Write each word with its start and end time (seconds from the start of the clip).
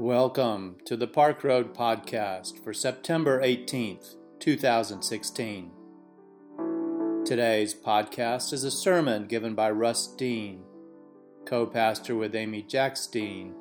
Welcome 0.00 0.76
to 0.84 0.96
the 0.96 1.08
Park 1.08 1.42
Road 1.42 1.74
Podcast 1.74 2.62
for 2.62 2.72
September 2.72 3.42
18th, 3.42 4.14
2016. 4.38 5.72
Today's 7.24 7.74
podcast 7.74 8.52
is 8.52 8.62
a 8.62 8.70
sermon 8.70 9.26
given 9.26 9.56
by 9.56 9.72
Russ 9.72 10.06
Dean, 10.06 10.62
co 11.44 11.66
pastor 11.66 12.14
with 12.14 12.36
Amy 12.36 12.62
Jacks 12.62 13.08
Dean 13.08 13.56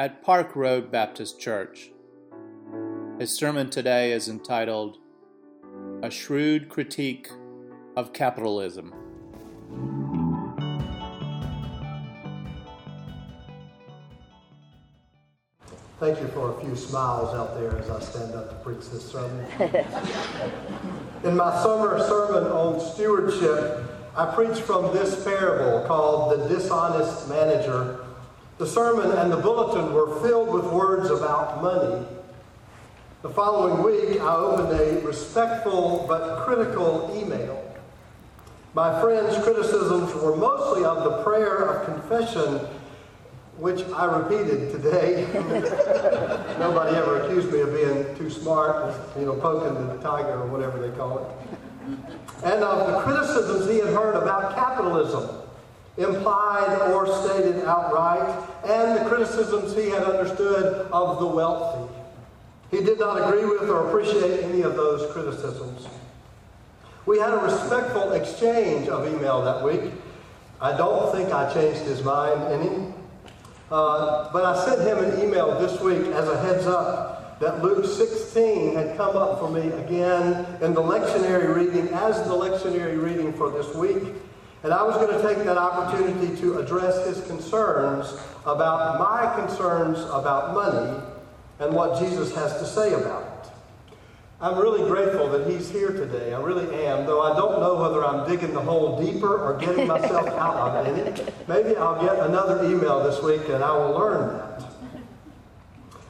at 0.00 0.20
Park 0.20 0.56
Road 0.56 0.90
Baptist 0.90 1.38
Church. 1.38 1.92
His 3.20 3.30
sermon 3.30 3.70
today 3.70 4.10
is 4.10 4.28
entitled 4.28 4.98
A 6.02 6.10
Shrewd 6.10 6.68
Critique 6.68 7.28
of 7.96 8.12
Capitalism. 8.12 8.92
Thank 16.08 16.22
you 16.22 16.28
for 16.28 16.56
a 16.56 16.60
few 16.62 16.74
smiles 16.74 17.34
out 17.34 17.54
there 17.54 17.76
as 17.76 17.90
I 17.90 18.00
stand 18.00 18.34
up 18.34 18.48
to 18.48 18.54
preach 18.64 18.88
this 18.88 19.12
sermon. 19.12 19.44
In 21.22 21.36
my 21.36 21.54
summer 21.62 21.98
sermon 22.08 22.50
on 22.50 22.80
stewardship, 22.80 23.84
I 24.16 24.34
preached 24.34 24.62
from 24.62 24.94
this 24.94 25.22
parable 25.22 25.86
called 25.86 26.32
The 26.32 26.48
Dishonest 26.48 27.28
Manager. 27.28 28.06
The 28.56 28.66
sermon 28.66 29.18
and 29.18 29.30
the 29.30 29.36
bulletin 29.36 29.92
were 29.92 30.18
filled 30.22 30.48
with 30.48 30.64
words 30.72 31.10
about 31.10 31.62
money. 31.62 32.06
The 33.20 33.28
following 33.28 33.82
week, 33.82 34.18
I 34.18 34.34
opened 34.34 34.80
a 34.80 35.06
respectful 35.06 36.06
but 36.08 36.42
critical 36.46 37.14
email. 37.14 37.62
My 38.72 38.98
friend's 39.02 39.36
criticisms 39.44 40.14
were 40.14 40.36
mostly 40.36 40.86
of 40.86 41.04
the 41.04 41.22
prayer 41.22 41.66
of 41.66 41.84
confession 41.84 42.66
which 43.58 43.84
I 43.88 44.04
repeated 44.04 44.70
today. 44.70 45.26
Nobody 46.58 46.96
ever 46.96 47.22
accused 47.22 47.52
me 47.52 47.60
of 47.60 47.72
being 47.72 48.16
too 48.16 48.30
smart, 48.30 48.94
you 49.18 49.26
know, 49.26 49.34
poking 49.34 49.74
the 49.88 49.96
tiger 49.96 50.42
or 50.42 50.46
whatever 50.46 50.78
they 50.78 50.96
call 50.96 51.18
it. 51.18 51.58
And 52.44 52.62
of 52.62 52.86
the 52.86 53.00
criticisms 53.00 53.68
he 53.68 53.78
had 53.78 53.88
heard 53.88 54.14
about 54.14 54.54
capitalism, 54.54 55.28
implied 55.96 56.92
or 56.92 57.06
stated 57.24 57.64
outright, 57.64 58.28
and 58.64 58.96
the 58.96 59.08
criticisms 59.08 59.74
he 59.74 59.88
had 59.88 60.04
understood 60.04 60.88
of 60.92 61.18
the 61.18 61.26
wealthy. 61.26 61.92
He 62.70 62.84
did 62.84 63.00
not 63.00 63.28
agree 63.28 63.44
with 63.44 63.68
or 63.68 63.88
appreciate 63.88 64.44
any 64.44 64.62
of 64.62 64.76
those 64.76 65.10
criticisms. 65.12 65.88
We 67.06 67.18
had 67.18 67.32
a 67.32 67.38
respectful 67.38 68.12
exchange 68.12 68.88
of 68.88 69.12
email 69.12 69.42
that 69.42 69.64
week. 69.64 69.90
I 70.60 70.76
don't 70.76 71.10
think 71.10 71.32
I 71.32 71.52
changed 71.52 71.80
his 71.80 72.04
mind 72.04 72.40
any. 72.52 72.92
Uh, 73.70 74.32
but 74.32 74.44
I 74.44 74.64
sent 74.64 74.80
him 74.80 74.98
an 74.98 75.20
email 75.22 75.58
this 75.60 75.80
week 75.80 76.06
as 76.14 76.26
a 76.28 76.40
heads 76.40 76.66
up 76.66 77.38
that 77.40 77.62
Luke 77.62 77.84
16 77.84 78.74
had 78.74 78.96
come 78.96 79.16
up 79.16 79.38
for 79.38 79.50
me 79.50 79.68
again 79.68 80.44
in 80.62 80.74
the 80.74 80.80
lectionary 80.80 81.54
reading 81.54 81.88
as 81.88 82.16
the 82.24 82.34
lectionary 82.34 83.00
reading 83.00 83.32
for 83.32 83.50
this 83.50 83.74
week. 83.74 84.14
And 84.64 84.72
I 84.72 84.82
was 84.82 84.96
going 84.96 85.16
to 85.16 85.22
take 85.22 85.44
that 85.44 85.56
opportunity 85.56 86.36
to 86.40 86.58
address 86.58 87.06
his 87.06 87.24
concerns 87.26 88.18
about 88.44 88.98
my 88.98 89.32
concerns 89.36 89.98
about 90.10 90.54
money 90.54 91.00
and 91.60 91.74
what 91.74 92.00
Jesus 92.00 92.34
has 92.34 92.58
to 92.58 92.66
say 92.66 92.94
about 92.94 93.22
it. 93.22 93.27
I'm 94.40 94.56
really 94.56 94.88
grateful 94.88 95.28
that 95.30 95.50
he's 95.50 95.68
here 95.68 95.90
today. 95.90 96.32
I 96.32 96.40
really 96.40 96.86
am, 96.86 97.06
though 97.06 97.22
I 97.22 97.36
don't 97.36 97.58
know 97.58 97.74
whether 97.74 98.04
I'm 98.04 98.28
digging 98.28 98.54
the 98.54 98.60
hole 98.60 99.02
deeper 99.04 99.36
or 99.36 99.58
getting 99.58 99.88
myself 99.88 100.28
out 100.28 100.86
of 100.86 100.96
it. 100.96 101.34
Maybe 101.48 101.76
I'll 101.76 102.00
get 102.00 102.20
another 102.20 102.64
email 102.64 103.02
this 103.02 103.20
week 103.20 103.48
and 103.48 103.64
I 103.64 103.76
will 103.76 103.98
learn 103.98 104.38
that. 104.38 104.64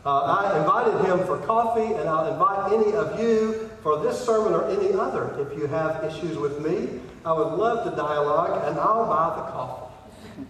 Uh, 0.04 0.20
I 0.22 0.58
invited 0.58 1.04
him 1.06 1.26
for 1.26 1.38
coffee, 1.38 1.92
and 1.94 2.08
I'll 2.08 2.32
invite 2.32 2.72
any 2.72 2.94
of 2.94 3.20
you 3.20 3.68
for 3.82 4.00
this 4.02 4.24
sermon 4.24 4.54
or 4.54 4.66
any 4.70 4.94
other. 4.94 5.36
If 5.38 5.58
you 5.58 5.66
have 5.66 6.02
issues 6.04 6.38
with 6.38 6.64
me, 6.64 7.00
I 7.26 7.32
would 7.32 7.58
love 7.58 7.90
to 7.90 7.96
dialogue, 7.96 8.66
and 8.68 8.78
I'll 8.78 9.06
buy 9.06 9.36
the 9.36 9.50
coffee. 9.52 10.44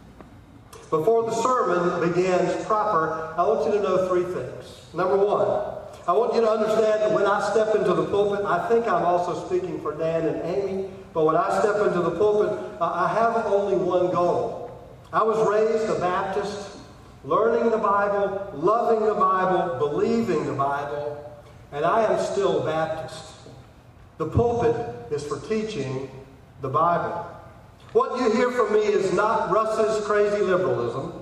Before 0.91 1.25
the 1.25 1.35
sermon 1.43 2.09
begins 2.09 2.65
proper, 2.67 3.35
I 3.37 3.43
want 3.43 3.67
you 3.67 3.79
to 3.79 3.83
know 3.83 4.07
three 4.07 4.23
things. 4.25 4.87
Number 4.95 5.17
one, 5.17 5.78
I 6.09 6.13
want 6.13 6.35
you 6.35 6.41
to 6.41 6.51
understand 6.51 7.03
that 7.03 7.13
when 7.13 7.27
I 7.27 7.39
step 7.51 7.75
into 7.75 7.93
the 7.93 8.07
pulpit, 8.07 8.43
I 8.47 8.67
think 8.67 8.89
I'm 8.89 9.05
also 9.05 9.47
speaking 9.47 9.79
for 9.83 9.93
Dan 9.93 10.27
and 10.27 10.43
Amy, 10.43 10.89
but 11.13 11.27
when 11.27 11.37
I 11.37 11.51
step 11.61 11.87
into 11.87 12.01
the 12.01 12.13
pulpit, 12.13 12.59
I 12.81 13.09
have 13.09 13.45
only 13.45 13.77
one 13.77 14.11
goal. 14.11 14.71
I 15.13 15.23
was 15.23 15.37
raised 15.47 15.87
a 15.91 16.01
Baptist, 16.01 16.79
learning 17.25 17.71
the 17.71 17.77
Bible, 17.77 18.51
loving 18.55 19.07
the 19.07 19.13
Bible, 19.13 19.77
believing 19.79 20.47
the 20.47 20.55
Bible, 20.55 21.31
and 21.73 21.85
I 21.85 22.11
am 22.11 22.19
still 22.25 22.65
Baptist. 22.65 23.35
The 24.17 24.29
pulpit 24.29 25.13
is 25.13 25.27
for 25.27 25.39
teaching 25.47 26.09
the 26.63 26.71
Bible. 26.71 27.27
What 27.93 28.19
you 28.19 28.33
hear 28.33 28.51
from 28.51 28.73
me 28.73 28.81
is 28.81 29.13
not 29.13 29.51
Russ's 29.51 30.07
crazy 30.07 30.41
liberalism. 30.41 31.18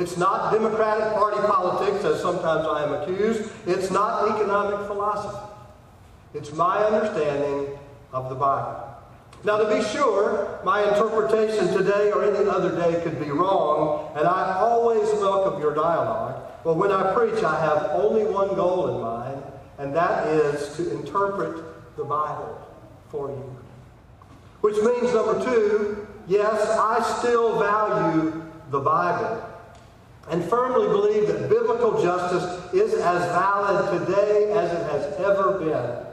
It's 0.00 0.16
not 0.16 0.50
Democratic 0.50 1.12
Party 1.12 1.46
politics, 1.46 2.02
as 2.06 2.22
sometimes 2.22 2.66
I 2.66 2.84
am 2.84 2.94
accused. 2.94 3.50
It's 3.66 3.90
not 3.90 4.30
economic 4.34 4.86
philosophy. 4.86 5.36
It's 6.32 6.54
my 6.54 6.82
understanding 6.82 7.78
of 8.10 8.30
the 8.30 8.34
Bible. 8.34 8.82
Now, 9.44 9.58
to 9.58 9.68
be 9.68 9.82
sure, 9.88 10.58
my 10.64 10.88
interpretation 10.88 11.68
today 11.74 12.12
or 12.12 12.24
any 12.24 12.48
other 12.48 12.74
day 12.74 13.02
could 13.02 13.20
be 13.22 13.30
wrong, 13.30 14.10
and 14.16 14.26
I 14.26 14.54
always 14.58 15.06
welcome 15.20 15.60
your 15.60 15.74
dialogue. 15.74 16.50
But 16.64 16.78
when 16.78 16.90
I 16.90 17.12
preach, 17.12 17.44
I 17.44 17.60
have 17.60 17.90
only 17.92 18.24
one 18.24 18.54
goal 18.54 18.88
in 18.96 19.02
mind, 19.02 19.42
and 19.76 19.94
that 19.94 20.28
is 20.28 20.76
to 20.76 20.98
interpret 20.98 21.62
the 21.98 22.04
Bible 22.04 22.58
for 23.10 23.28
you. 23.28 23.56
Which 24.62 24.76
means, 24.76 25.12
number 25.12 25.44
two, 25.44 26.06
yes, 26.26 26.70
I 26.78 27.02
still 27.18 27.58
value 27.58 28.42
the 28.70 28.80
Bible 28.80 29.49
and 30.30 30.44
firmly 30.44 30.86
believe 30.86 31.26
that 31.26 31.48
biblical 31.48 32.00
justice 32.02 32.72
is 32.72 32.94
as 32.94 33.26
valid 33.32 34.06
today 34.06 34.52
as 34.52 34.72
it 34.72 34.90
has 34.90 35.20
ever 35.20 35.58
been. 35.58 36.06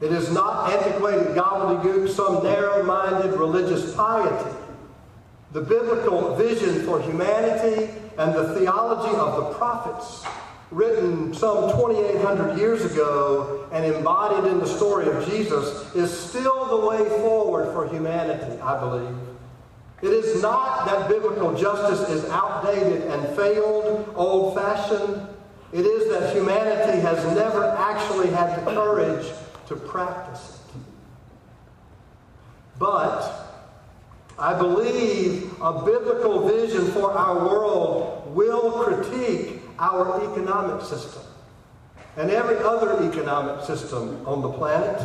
It 0.00 0.12
is 0.12 0.32
not 0.32 0.72
antiquated 0.72 1.36
gobbledygook, 1.36 2.08
some 2.08 2.42
narrow 2.42 2.82
minded 2.82 3.38
religious 3.38 3.94
piety. 3.94 4.50
The 5.52 5.60
biblical 5.60 6.34
vision 6.36 6.84
for 6.84 7.00
humanity 7.00 7.92
and 8.18 8.34
the 8.34 8.54
theology 8.58 9.14
of 9.14 9.36
the 9.36 9.54
prophets, 9.58 10.24
written 10.70 11.32
some 11.34 11.70
2,800 11.70 12.58
years 12.58 12.84
ago 12.84 13.68
and 13.72 13.84
embodied 13.84 14.50
in 14.50 14.58
the 14.58 14.66
story 14.66 15.06
of 15.06 15.28
Jesus, 15.28 15.94
is 15.94 16.10
still 16.10 16.66
the 16.66 16.86
way 16.86 17.08
forward 17.20 17.72
for 17.72 17.88
humanity, 17.88 18.60
I 18.60 18.80
believe. 18.80 19.16
It 20.02 20.12
is 20.12 20.42
not 20.42 20.86
that 20.86 21.08
biblical 21.08 21.56
justice 21.56 22.08
is 22.10 22.28
outdated 22.30 23.02
and 23.02 23.36
failed, 23.36 24.12
old 24.16 24.54
fashioned. 24.54 25.26
It 25.72 25.86
is 25.86 26.10
that 26.10 26.34
humanity 26.34 27.00
has 27.00 27.24
never 27.34 27.64
actually 27.78 28.28
had 28.28 28.60
the 28.60 28.72
courage 28.72 29.26
to 29.68 29.76
practice 29.76 30.60
it. 30.68 30.80
But 32.78 33.44
I 34.38 34.52
believe 34.58 35.52
a 35.60 35.84
biblical 35.84 36.48
vision 36.48 36.90
for 36.92 37.12
our 37.12 37.46
world 37.46 38.34
will 38.34 38.82
critique 38.82 39.62
our 39.78 40.22
economic 40.30 40.84
system 40.84 41.22
and 42.16 42.30
every 42.30 42.58
other 42.58 43.08
economic 43.08 43.64
system 43.64 44.24
on 44.26 44.42
the 44.42 44.50
planet. 44.50 45.00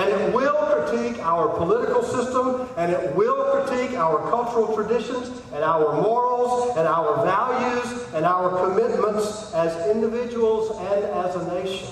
And 0.00 0.08
it 0.08 0.34
will 0.34 0.54
critique 0.54 1.18
our 1.18 1.54
political 1.58 2.02
system, 2.02 2.66
and 2.78 2.90
it 2.90 3.14
will 3.14 3.52
critique 3.52 3.98
our 3.98 4.30
cultural 4.30 4.74
traditions, 4.74 5.42
and 5.52 5.62
our 5.62 6.00
morals, 6.00 6.74
and 6.78 6.88
our 6.88 7.22
values, 7.22 8.06
and 8.14 8.24
our 8.24 8.48
commitments 8.64 9.52
as 9.52 9.90
individuals 9.94 10.70
and 10.70 11.04
as 11.04 11.36
a 11.36 11.52
nation. 11.52 11.90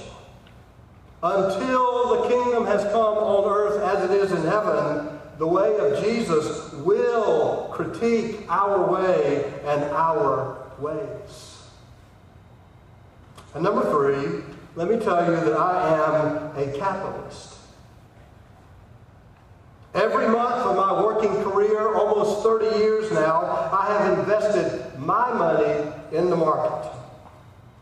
Until 1.23 2.23
the 2.23 2.29
kingdom 2.31 2.65
has 2.65 2.83
come 2.85 3.19
on 3.19 3.53
earth 3.53 3.83
as 3.83 4.11
it 4.11 4.15
is 4.17 4.33
in 4.33 4.43
heaven, 4.43 5.21
the 5.37 5.47
way 5.47 5.77
of 5.77 6.03
Jesus 6.03 6.73
will 6.73 7.69
critique 7.75 8.47
our 8.49 8.91
way 8.91 9.53
and 9.67 9.85
our 9.93 10.57
ways. 10.79 11.63
And 13.53 13.63
number 13.63 13.83
three, 13.91 14.43
let 14.77 14.89
me 14.89 14.99
tell 14.99 15.27
you 15.27 15.39
that 15.45 15.59
I 15.59 15.93
am 15.93 16.57
a 16.57 16.79
capitalist. 16.79 17.58
Every 19.99 20.29
month 20.29 20.65
of 20.65 20.77
my 20.77 21.03
working 21.03 21.35
career, 21.43 21.93
almost 21.93 22.45
30 22.45 22.79
years 22.79 23.11
now, 23.11 23.69
I 23.73 23.99
have 23.99 24.17
invested 24.21 24.97
my 24.97 25.33
money 25.33 25.91
in 26.13 26.31
the 26.31 26.37
market. 26.37 26.89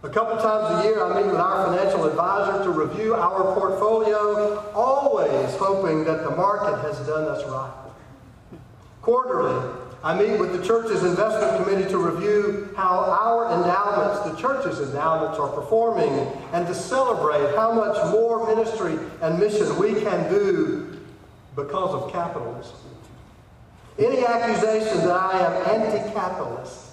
A 0.02 0.08
couple 0.08 0.38
times 0.38 0.82
a 0.82 0.88
year, 0.88 1.04
I 1.04 1.20
meet 1.20 1.26
with 1.26 1.36
our 1.36 1.66
financial 1.66 2.06
advisor 2.06 2.64
to 2.64 2.70
review 2.70 3.14
our 3.14 3.54
portfolio, 3.54 4.64
always 4.74 5.54
hoping 5.56 6.04
that 6.04 6.24
the 6.24 6.30
market 6.30 6.80
has 6.88 7.06
done 7.06 7.24
us 7.24 7.44
right. 7.50 7.70
Quarterly, 9.02 9.74
I 10.02 10.18
meet 10.18 10.40
with 10.40 10.58
the 10.58 10.64
church's 10.66 11.04
investment 11.04 11.62
committee 11.62 11.90
to 11.90 11.98
review 11.98 12.72
how 12.78 12.98
our 12.98 13.52
endowments, 13.52 14.30
the 14.30 14.40
church's 14.40 14.80
endowments, 14.80 15.38
are 15.38 15.50
performing 15.50 16.32
and 16.54 16.66
to 16.66 16.74
celebrate 16.74 17.54
how 17.54 17.72
much 17.72 18.10
more 18.10 18.46
ministry 18.46 18.98
and 19.20 19.38
mission 19.38 19.78
we 19.78 20.00
can 20.00 20.32
do 20.32 20.95
because 21.56 21.94
of 21.94 22.12
capitalism. 22.12 22.76
Any 23.98 24.26
accusation 24.26 24.98
that 25.06 25.10
I 25.10 25.38
am 25.40 25.80
anti 25.82 26.12
capitalist 26.12 26.90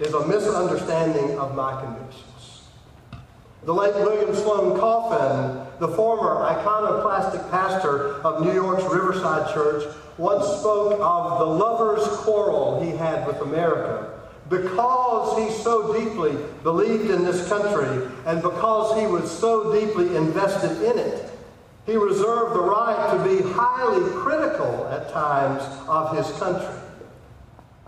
is 0.00 0.14
a 0.14 0.26
misunderstanding 0.26 1.38
of 1.38 1.54
my 1.54 1.78
convictions. 1.82 2.62
The 3.64 3.74
late 3.74 3.94
William 3.94 4.34
Sloane 4.34 4.80
Coffin, 4.80 5.66
the 5.78 5.88
former 5.88 6.42
iconoclastic 6.42 7.48
pastor 7.50 8.14
of 8.22 8.44
New 8.44 8.54
York's 8.54 8.82
Riverside 8.84 9.52
Church, 9.52 9.84
once 10.16 10.44
spoke 10.58 10.98
of 11.00 11.38
the 11.38 11.44
lover's 11.44 12.06
quarrel 12.18 12.82
he 12.82 12.90
had 12.96 13.26
with 13.26 13.36
America 13.42 14.20
because 14.48 15.38
he 15.38 15.62
so 15.62 15.92
deeply 15.92 16.36
believed 16.62 17.10
in 17.10 17.24
this 17.24 17.48
country 17.48 18.08
and 18.26 18.42
because 18.42 18.98
he 18.98 19.06
was 19.06 19.30
so 19.30 19.72
deeply 19.72 20.16
invested 20.16 20.82
in 20.82 20.98
it. 20.98 21.31
He 21.86 21.96
reserved 21.96 22.54
the 22.54 22.62
right 22.62 23.12
to 23.12 23.28
be 23.28 23.42
highly 23.52 24.08
critical 24.12 24.86
at 24.88 25.10
times 25.10 25.62
of 25.88 26.16
his 26.16 26.30
country. 26.38 26.80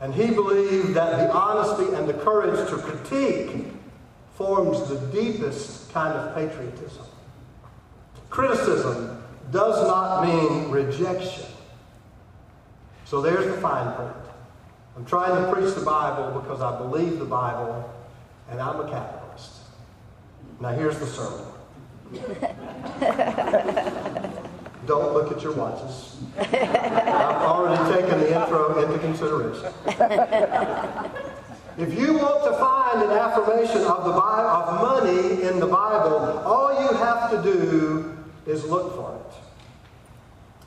And 0.01 0.13
he 0.13 0.31
believed 0.31 0.95
that 0.95 1.17
the 1.17 1.33
honesty 1.33 1.95
and 1.95 2.09
the 2.09 2.15
courage 2.15 2.69
to 2.71 2.77
critique 2.77 3.67
forms 4.35 4.89
the 4.89 4.99
deepest 5.13 5.93
kind 5.93 6.13
of 6.13 6.35
patriotism. 6.35 7.07
Criticism 8.31 9.23
does 9.53 9.87
not 9.87 10.27
mean 10.27 10.71
rejection. 10.71 11.47
So 13.05 13.21
there's 13.21 13.47
the 13.47 13.61
fine 13.61 13.95
print. 13.95 14.13
I'm 14.97 15.05
trying 15.05 15.41
to 15.41 15.53
preach 15.53 15.75
the 15.75 15.85
Bible 15.85 16.41
because 16.41 16.61
I 16.61 16.77
believe 16.79 17.19
the 17.19 17.25
Bible, 17.25 17.89
and 18.51 18.61
I'm 18.61 18.81
a 18.81 18.91
capitalist. 18.91 19.53
Now 20.61 20.71
here's 20.71 20.99
the 20.99 21.07
sermon. 21.07 21.54
Don't 24.87 25.15
look 25.15 25.33
at 25.33 25.43
your 25.43 25.55
watches. 25.55 26.17
I've 26.39 27.43
already 27.43 27.95
taken 27.95 28.21
the 28.21 28.41
intro 28.41 28.83
into 28.83 28.99
consideration. 28.99 29.73
If 31.77 31.99
you 31.99 32.15
want 32.15 32.45
to 32.45 32.53
find 32.53 33.03
an 33.03 33.11
affirmation 33.11 33.83
of 33.83 34.05
the 34.05 34.13
of 34.13 34.81
money 34.81 35.43
in 35.43 35.59
the 35.59 35.67
Bible, 35.67 36.39
all 36.47 36.81
you 36.81 36.97
have 36.99 37.33
to 37.33 37.43
do 37.43 38.17
is 38.47 38.65
look 38.65 38.95
for 38.95 39.17
it. 39.17 39.35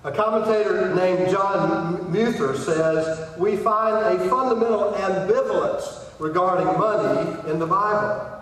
A 0.04 0.12
commentator 0.12 0.94
named 0.96 1.30
John 1.30 2.12
Muther 2.12 2.58
says, 2.58 3.30
We 3.38 3.56
find 3.56 4.20
a 4.20 4.30
fundamental 4.30 4.92
ambivalence 4.94 6.04
regarding 6.20 6.78
money 6.78 7.50
in 7.52 7.60
the 7.60 7.68
Bible. 7.68 8.37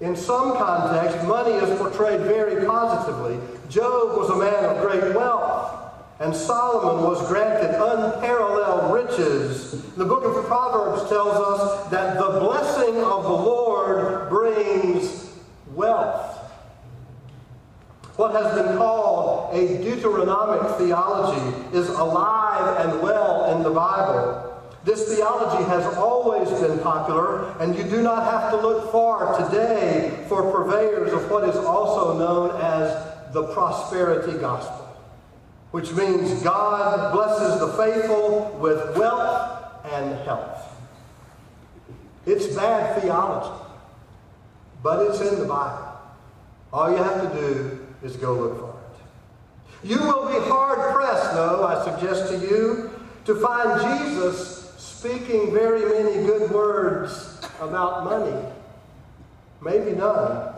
In 0.00 0.16
some 0.16 0.56
contexts, 0.56 1.22
money 1.24 1.52
is 1.52 1.78
portrayed 1.78 2.20
very 2.20 2.64
positively. 2.64 3.38
Job 3.68 4.16
was 4.16 4.30
a 4.30 4.36
man 4.36 4.64
of 4.64 4.80
great 4.80 5.14
wealth, 5.14 5.92
and 6.20 6.34
Solomon 6.34 7.04
was 7.04 7.26
granted 7.28 7.74
unparalleled 7.74 8.94
riches. 8.94 9.72
The 9.96 10.06
book 10.06 10.24
of 10.24 10.42
Proverbs 10.46 11.06
tells 11.10 11.34
us 11.34 11.90
that 11.90 12.18
the 12.18 12.40
blessing 12.40 12.96
of 12.96 13.24
the 13.24 13.28
Lord 13.28 14.30
brings 14.30 15.34
wealth. 15.74 16.38
What 18.16 18.32
has 18.32 18.54
been 18.54 18.78
called 18.78 19.54
a 19.54 19.82
Deuteronomic 19.84 20.78
theology 20.78 21.76
is 21.76 21.90
alive 21.90 22.86
and 22.86 23.02
well 23.02 23.54
in 23.54 23.62
the 23.62 23.70
Bible. 23.70 24.49
This 24.82 25.14
theology 25.14 25.62
has 25.64 25.84
always 25.96 26.48
been 26.60 26.78
popular, 26.78 27.54
and 27.60 27.76
you 27.76 27.84
do 27.84 28.00
not 28.00 28.24
have 28.24 28.50
to 28.50 28.56
look 28.56 28.90
far 28.90 29.36
today 29.44 30.24
for 30.26 30.50
purveyors 30.50 31.12
of 31.12 31.30
what 31.30 31.46
is 31.46 31.56
also 31.56 32.18
known 32.18 32.58
as 32.62 33.32
the 33.34 33.42
prosperity 33.52 34.38
gospel, 34.38 34.88
which 35.72 35.92
means 35.92 36.42
God 36.42 37.12
blesses 37.12 37.60
the 37.60 37.68
faithful 37.74 38.56
with 38.58 38.96
wealth 38.96 39.84
and 39.84 40.18
health. 40.20 40.66
It's 42.24 42.46
bad 42.54 43.02
theology, 43.02 43.62
but 44.82 45.06
it's 45.06 45.20
in 45.20 45.40
the 45.40 45.44
Bible. 45.44 45.88
All 46.72 46.90
you 46.90 46.96
have 46.96 47.30
to 47.30 47.38
do 47.38 47.86
is 48.02 48.16
go 48.16 48.32
look 48.32 48.58
for 48.58 48.70
it. 48.70 49.88
You 49.88 49.98
will 49.98 50.26
be 50.28 50.38
hard 50.48 50.94
pressed, 50.94 51.34
though, 51.34 51.66
I 51.66 51.84
suggest 51.84 52.32
to 52.32 52.38
you, 52.38 52.90
to 53.26 53.34
find 53.34 53.80
Jesus 53.80 54.59
speaking 55.00 55.50
very 55.50 55.80
many 55.86 56.26
good 56.26 56.50
words 56.50 57.40
about 57.58 58.04
money. 58.04 58.38
Maybe 59.62 59.92
none. 59.92 60.52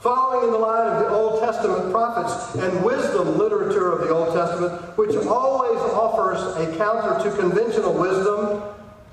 Following 0.00 0.46
in 0.46 0.52
the 0.52 0.58
line 0.58 0.90
of 0.90 1.00
the 1.02 1.10
Old 1.10 1.40
Testament 1.40 1.92
prophets 1.92 2.54
and 2.54 2.82
wisdom 2.82 3.36
literature 3.36 3.92
of 3.92 4.08
the 4.08 4.14
Old 4.14 4.34
Testament, 4.34 4.96
which 4.96 5.14
always 5.26 5.78
offers 5.92 6.38
a 6.56 6.78
counter 6.78 7.28
to 7.28 7.36
conventional 7.36 7.92
wisdom, 7.92 8.62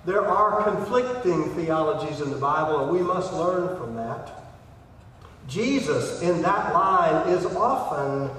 there 0.06 0.26
are 0.26 0.64
conflicting 0.64 1.54
theologies 1.54 2.22
in 2.22 2.30
the 2.30 2.38
Bible, 2.38 2.86
and 2.86 2.98
we 2.98 3.04
must 3.04 3.34
learn 3.34 3.78
from 3.78 3.96
that. 3.96 4.32
Jesus, 5.50 6.22
in 6.22 6.42
that 6.44 6.74
line, 6.74 7.28
is 7.28 7.46
often 7.46 8.30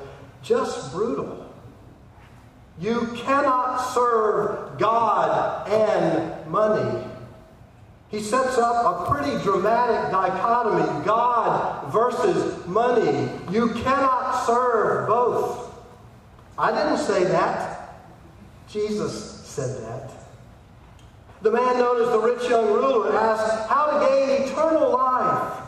just 0.42 0.92
brutal. 0.92 1.41
You 2.80 3.06
cannot 3.16 3.78
serve 3.78 4.78
God 4.78 5.68
and 5.68 6.50
money. 6.50 7.04
He 8.08 8.20
sets 8.20 8.58
up 8.58 9.08
a 9.08 9.10
pretty 9.10 9.42
dramatic 9.42 10.10
dichotomy 10.10 11.04
God 11.04 11.90
versus 11.92 12.66
money. 12.66 13.28
You 13.50 13.70
cannot 13.70 14.44
serve 14.44 15.08
both. 15.08 15.74
I 16.58 16.70
didn't 16.70 16.98
say 16.98 17.24
that. 17.24 17.96
Jesus 18.68 19.40
said 19.46 19.82
that. 19.82 20.10
The 21.42 21.50
man 21.50 21.78
known 21.78 22.02
as 22.02 22.08
the 22.10 22.20
rich 22.20 22.48
young 22.48 22.66
ruler 22.66 23.16
asks 23.16 23.68
how 23.68 23.86
to 23.86 24.06
gain 24.06 24.42
eternal 24.42 24.92
life. 24.92 25.58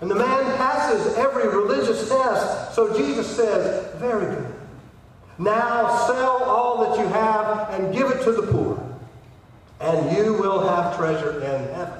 And 0.00 0.10
the 0.10 0.14
man 0.14 0.56
passes 0.56 1.14
every 1.18 1.48
religious 1.48 2.08
test. 2.08 2.74
So 2.74 2.96
Jesus 2.96 3.26
says, 3.36 3.94
Very 3.96 4.34
good. 4.34 4.49
Now 5.40 6.06
sell 6.06 6.44
all 6.44 6.84
that 6.84 6.98
you 6.98 7.08
have 7.08 7.70
and 7.70 7.94
give 7.94 8.10
it 8.10 8.22
to 8.24 8.32
the 8.32 8.42
poor, 8.42 8.78
and 9.80 10.14
you 10.14 10.34
will 10.34 10.68
have 10.68 10.98
treasure 10.98 11.40
in 11.40 11.74
heaven. 11.74 11.98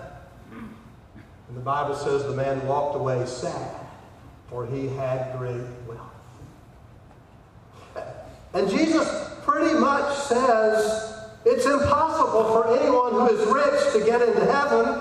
And 1.49 1.57
the 1.57 1.63
Bible 1.63 1.95
says 1.95 2.25
the 2.25 2.35
man 2.35 2.67
walked 2.67 2.97
away 2.97 3.25
sad, 3.25 3.81
for 4.51 4.67
he 4.67 4.89
had 4.89 5.39
great 5.39 5.65
wealth. 5.89 6.01
And 8.53 8.69
Jesus 8.69 9.09
pretty 9.47 9.73
much 9.79 10.15
says 10.19 11.17
it's 11.47 11.65
impossible 11.65 12.45
for 12.45 12.79
anyone 12.79 13.13
who 13.13 13.29
is 13.29 13.47
rich 13.47 13.93
to 13.95 14.05
get 14.05 14.21
into 14.21 14.53
heaven. 14.53 15.01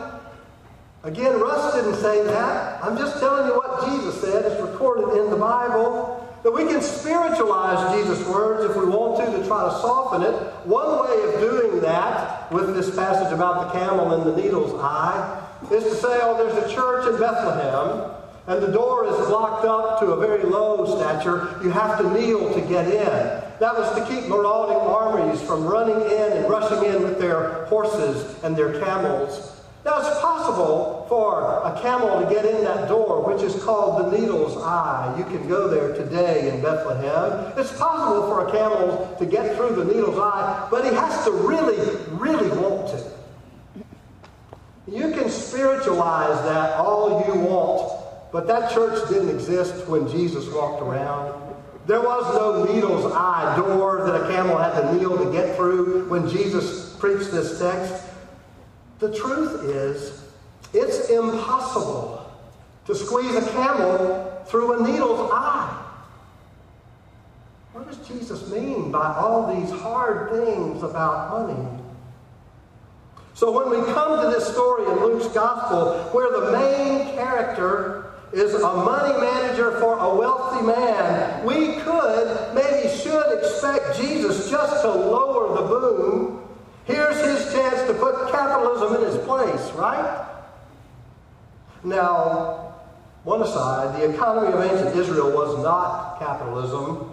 Again, 1.03 1.41
Russ 1.41 1.73
didn't 1.75 1.95
say 1.95 2.23
that. 2.23 2.81
I'm 2.81 2.97
just 2.97 3.19
telling 3.19 3.47
you 3.47 3.57
what 3.57 3.89
Jesus 3.89 4.21
said. 4.21 4.45
It's 4.49 4.61
recorded 4.61 5.17
in 5.17 5.29
the 5.29 5.35
Bible. 5.35 6.18
That 6.43 6.51
we 6.51 6.65
can 6.65 6.81
spiritualize 6.81 7.95
Jesus' 7.95 8.25
words 8.27 8.69
if 8.69 8.77
we 8.77 8.85
want 8.85 9.19
to 9.19 9.37
to 9.37 9.47
try 9.47 9.65
to 9.65 9.71
soften 9.71 10.23
it. 10.23 10.33
One 10.65 11.03
way 11.03 11.33
of 11.33 11.39
doing 11.41 11.81
that 11.81 12.51
with 12.51 12.73
this 12.75 12.95
passage 12.95 13.33
about 13.33 13.67
the 13.67 13.79
camel 13.79 14.13
and 14.13 14.23
the 14.23 14.41
needle's 14.41 14.73
eye 14.81 15.45
is 15.71 15.83
to 15.83 15.95
say, 15.95 16.19
oh, 16.21 16.37
there's 16.37 16.71
a 16.71 16.73
church 16.73 17.07
in 17.13 17.19
Bethlehem 17.19 18.11
and 18.47 18.63
the 18.63 18.71
door 18.71 19.05
is 19.05 19.29
locked 19.29 19.65
up 19.65 19.99
to 19.99 20.07
a 20.07 20.17
very 20.19 20.43
low 20.43 20.83
stature. 20.97 21.59
You 21.61 21.69
have 21.69 21.99
to 21.99 22.13
kneel 22.13 22.51
to 22.53 22.61
get 22.61 22.87
in. 22.87 23.43
That 23.59 23.77
was 23.77 23.93
to 23.95 24.05
keep 24.07 24.27
marauding 24.27 24.77
armies 24.77 25.39
from 25.41 25.65
running 25.65 26.01
in 26.01 26.31
and 26.37 26.49
rushing 26.49 26.83
in 26.85 27.03
with 27.03 27.19
their 27.19 27.65
horses 27.65 28.41
and 28.43 28.55
their 28.55 28.79
camels 28.79 29.48
now, 29.89 29.97
it's 30.07 30.19
possible 30.19 31.07
for 31.09 31.63
a 31.65 31.81
camel 31.81 32.23
to 32.23 32.31
get 32.31 32.45
in 32.45 32.63
that 32.63 32.87
door, 32.87 33.23
which 33.23 33.41
is 33.41 33.61
called 33.63 34.05
the 34.05 34.17
needle's 34.17 34.55
eye. 34.57 35.15
You 35.17 35.23
can 35.23 35.47
go 35.47 35.67
there 35.67 35.95
today 35.95 36.53
in 36.53 36.61
Bethlehem. 36.61 37.53
It's 37.57 37.75
possible 37.75 38.27
for 38.27 38.47
a 38.47 38.51
camel 38.51 39.15
to 39.17 39.25
get 39.25 39.55
through 39.55 39.75
the 39.75 39.85
needle's 39.85 40.19
eye, 40.19 40.67
but 40.69 40.85
he 40.85 40.93
has 40.93 41.25
to 41.25 41.31
really, 41.31 41.77
really 42.11 42.49
want 42.49 42.89
to. 42.89 43.03
You 44.87 45.11
can 45.11 45.27
spiritualize 45.27 46.43
that 46.45 46.77
all 46.77 47.25
you 47.25 47.33
want, 47.41 48.31
but 48.31 48.45
that 48.45 48.71
church 48.71 49.09
didn't 49.09 49.29
exist 49.29 49.87
when 49.87 50.07
Jesus 50.07 50.47
walked 50.53 50.83
around. 50.83 51.33
There 51.87 52.01
was 52.01 52.35
no 52.35 52.71
needle's 52.71 53.11
eye 53.11 53.55
door 53.57 54.05
that 54.05 54.23
a 54.23 54.31
camel 54.31 54.57
had 54.57 54.79
to 54.79 54.93
kneel 54.93 55.17
to 55.17 55.31
get 55.31 55.55
through 55.55 56.07
when 56.09 56.29
Jesus 56.29 56.95
preached 56.97 57.31
this 57.31 57.57
text. 57.57 58.03
The 58.99 59.15
truth 59.15 59.63
is, 59.63 60.23
it's 60.73 61.09
impossible 61.09 62.29
to 62.85 62.95
squeeze 62.95 63.35
a 63.35 63.49
camel 63.51 64.43
through 64.45 64.79
a 64.79 64.91
needle's 64.91 65.29
eye. 65.31 65.85
What 67.71 67.87
does 67.87 68.07
Jesus 68.07 68.51
mean 68.51 68.91
by 68.91 69.13
all 69.15 69.55
these 69.55 69.71
hard 69.71 70.31
things 70.31 70.83
about 70.83 71.47
money? 71.47 71.79
So 73.35 73.51
when 73.51 73.69
we 73.69 73.93
come 73.93 74.21
to 74.21 74.29
this 74.37 74.51
story 74.51 74.91
in 74.91 74.99
Luke's 74.99 75.27
gospel, 75.33 76.09
where 76.11 76.29
the 76.41 76.51
main 76.51 77.15
character 77.15 78.11
is 78.33 78.53
a 78.53 78.59
money 78.59 79.17
manager 79.17 79.79
for 79.79 79.97
a 79.97 80.13
wealthy 80.13 80.65
man, 80.65 81.45
we 81.45 81.77
could, 81.77 82.53
maybe 82.53 82.89
should 82.97 83.39
expect 83.39 83.97
Jesus 83.97 84.49
just 84.49 84.81
to 84.81 84.89
lower 84.89 85.55
the 85.55 85.67
boom. 85.67 86.08
Here's 86.89 87.17
his 87.23 87.53
chance 87.53 87.87
to 87.87 87.93
put 87.93 88.31
capitalism 88.31 88.95
in 88.95 89.13
its 89.13 89.23
place, 89.23 89.71
right? 89.73 90.25
Now, 91.83 92.73
one 93.23 93.43
aside, 93.43 94.01
the 94.01 94.11
economy 94.11 94.51
of 94.51 94.59
ancient 94.59 94.95
Israel 94.95 95.31
was 95.31 95.63
not 95.63 96.17
capitalism. 96.17 97.11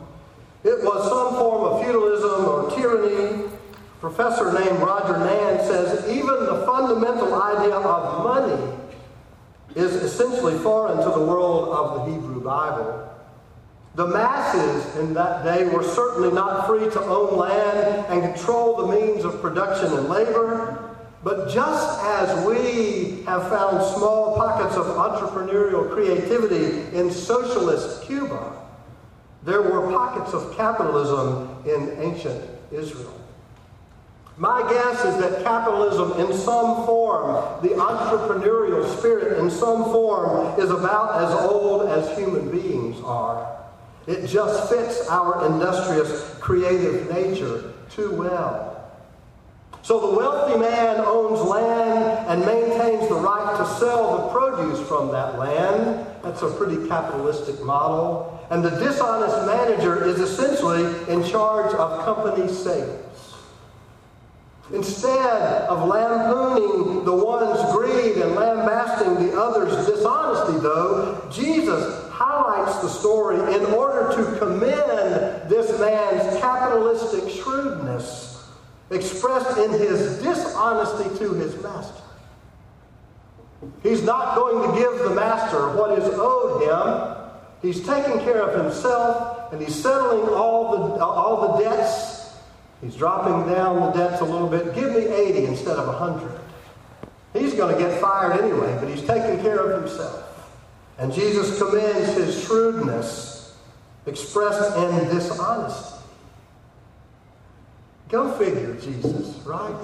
It 0.64 0.82
was 0.82 1.10
some 1.10 1.34
form 1.38 1.64
of 1.64 1.84
feudalism 1.84 2.46
or 2.46 2.70
tyranny 2.74 3.44
A 3.44 4.00
professor 4.00 4.50
named 4.50 4.78
Roger 4.78 5.18
Nam 5.18 5.58
says 5.66 6.08
even 6.08 6.46
the 6.46 6.64
fundamental 6.64 7.34
idea 7.34 7.76
of 7.76 8.24
money 8.24 8.78
is 9.74 9.94
essentially 9.96 10.56
foreign 10.60 10.96
to 11.04 11.10
the 11.10 11.22
world 11.22 11.68
of 11.68 12.06
the 12.06 12.12
Hebrew 12.14 12.42
Bible. 12.42 13.05
The 13.96 14.06
masses 14.06 14.94
in 14.96 15.14
that 15.14 15.42
day 15.42 15.66
were 15.68 15.82
certainly 15.82 16.30
not 16.30 16.66
free 16.66 16.84
to 16.90 17.02
own 17.02 17.38
land 17.38 18.06
and 18.10 18.34
control 18.34 18.76
the 18.76 18.92
means 18.94 19.24
of 19.24 19.40
production 19.40 19.90
and 19.90 20.10
labor. 20.10 20.94
But 21.24 21.48
just 21.48 22.04
as 22.04 22.46
we 22.46 23.22
have 23.24 23.48
found 23.48 23.82
small 23.96 24.36
pockets 24.36 24.76
of 24.76 24.84
entrepreneurial 24.84 25.90
creativity 25.90 26.94
in 26.94 27.10
socialist 27.10 28.02
Cuba, 28.02 28.52
there 29.42 29.62
were 29.62 29.90
pockets 29.90 30.34
of 30.34 30.54
capitalism 30.58 31.64
in 31.64 31.96
ancient 31.98 32.44
Israel. 32.70 33.18
My 34.36 34.60
guess 34.70 35.06
is 35.06 35.16
that 35.22 35.42
capitalism, 35.42 36.20
in 36.20 36.36
some 36.36 36.84
form, 36.84 37.62
the 37.62 37.70
entrepreneurial 37.70 38.86
spirit, 38.98 39.38
in 39.38 39.50
some 39.50 39.84
form, 39.84 40.60
is 40.60 40.68
about 40.68 41.22
as 41.22 41.32
old 41.50 41.88
as 41.88 42.14
human 42.18 42.50
beings 42.50 43.02
are. 43.02 43.56
It 44.06 44.26
just 44.26 44.68
fits 44.68 45.08
our 45.08 45.46
industrious, 45.46 46.36
creative 46.40 47.10
nature 47.10 47.72
too 47.90 48.12
well. 48.12 48.72
So 49.82 50.10
the 50.10 50.16
wealthy 50.16 50.58
man 50.58 51.00
owns 51.00 51.40
land 51.40 52.26
and 52.28 52.40
maintains 52.40 53.08
the 53.08 53.14
right 53.14 53.56
to 53.56 53.66
sell 53.78 54.16
the 54.16 54.32
produce 54.32 54.86
from 54.88 55.12
that 55.12 55.38
land. 55.38 56.06
That's 56.22 56.42
a 56.42 56.50
pretty 56.50 56.88
capitalistic 56.88 57.62
model. 57.62 58.44
And 58.50 58.64
the 58.64 58.70
dishonest 58.70 59.46
manager 59.46 60.04
is 60.04 60.20
essentially 60.20 60.84
in 61.08 61.24
charge 61.24 61.74
of 61.74 62.04
company 62.04 62.52
sales. 62.52 63.34
Instead 64.72 65.68
of 65.68 65.88
lampooning 65.88 67.04
the 67.04 67.14
one's 67.14 67.72
greed 67.72 68.16
and 68.16 68.34
lambasting 68.34 69.14
the 69.14 69.40
other's 69.40 69.86
dishonesty, 69.86 70.58
though, 70.58 71.28
Jesus 71.30 72.05
highlights 72.16 72.80
the 72.80 72.88
story 72.88 73.36
in 73.54 73.64
order 73.66 74.14
to 74.16 74.38
commend 74.38 75.50
this 75.50 75.78
man's 75.78 76.40
capitalistic 76.40 77.28
shrewdness 77.42 78.48
expressed 78.90 79.58
in 79.58 79.70
his 79.72 80.22
dishonesty 80.22 81.18
to 81.18 81.34
his 81.34 81.60
master. 81.62 82.02
He's 83.82 84.02
not 84.02 84.36
going 84.36 84.70
to 84.70 84.78
give 84.78 84.98
the 85.00 85.14
master 85.14 85.76
what 85.76 85.98
is 85.98 86.04
owed 86.06 86.62
him. 86.62 87.30
He's 87.62 87.84
taking 87.86 88.20
care 88.20 88.42
of 88.42 88.64
himself 88.64 89.52
and 89.52 89.60
he's 89.60 89.74
settling 89.74 90.28
all 90.28 90.96
the, 90.96 91.04
all 91.04 91.58
the 91.58 91.64
debts 91.64 92.16
He's 92.82 92.94
dropping 92.94 93.52
down 93.52 93.80
the 93.80 93.90
debts 93.92 94.20
a 94.20 94.24
little 94.24 94.48
bit. 94.48 94.74
Give 94.74 94.90
me 94.90 95.06
80 95.06 95.46
instead 95.46 95.76
of 95.76 95.86
100. 95.86 96.40
He's 97.32 97.54
going 97.54 97.74
to 97.74 97.80
get 97.80 98.00
fired 98.00 98.40
anyway, 98.40 98.76
but 98.80 98.88
he's 98.88 99.02
taking 99.02 99.40
care 99.40 99.58
of 99.58 99.82
himself. 99.82 100.25
And 100.98 101.12
Jesus 101.12 101.58
commends 101.58 102.14
his 102.14 102.44
shrewdness 102.44 103.54
expressed 104.06 104.76
in 104.76 105.08
dishonesty. 105.14 105.96
Go 108.08 108.32
figure, 108.32 108.74
Jesus, 108.74 109.36
right? 109.44 109.74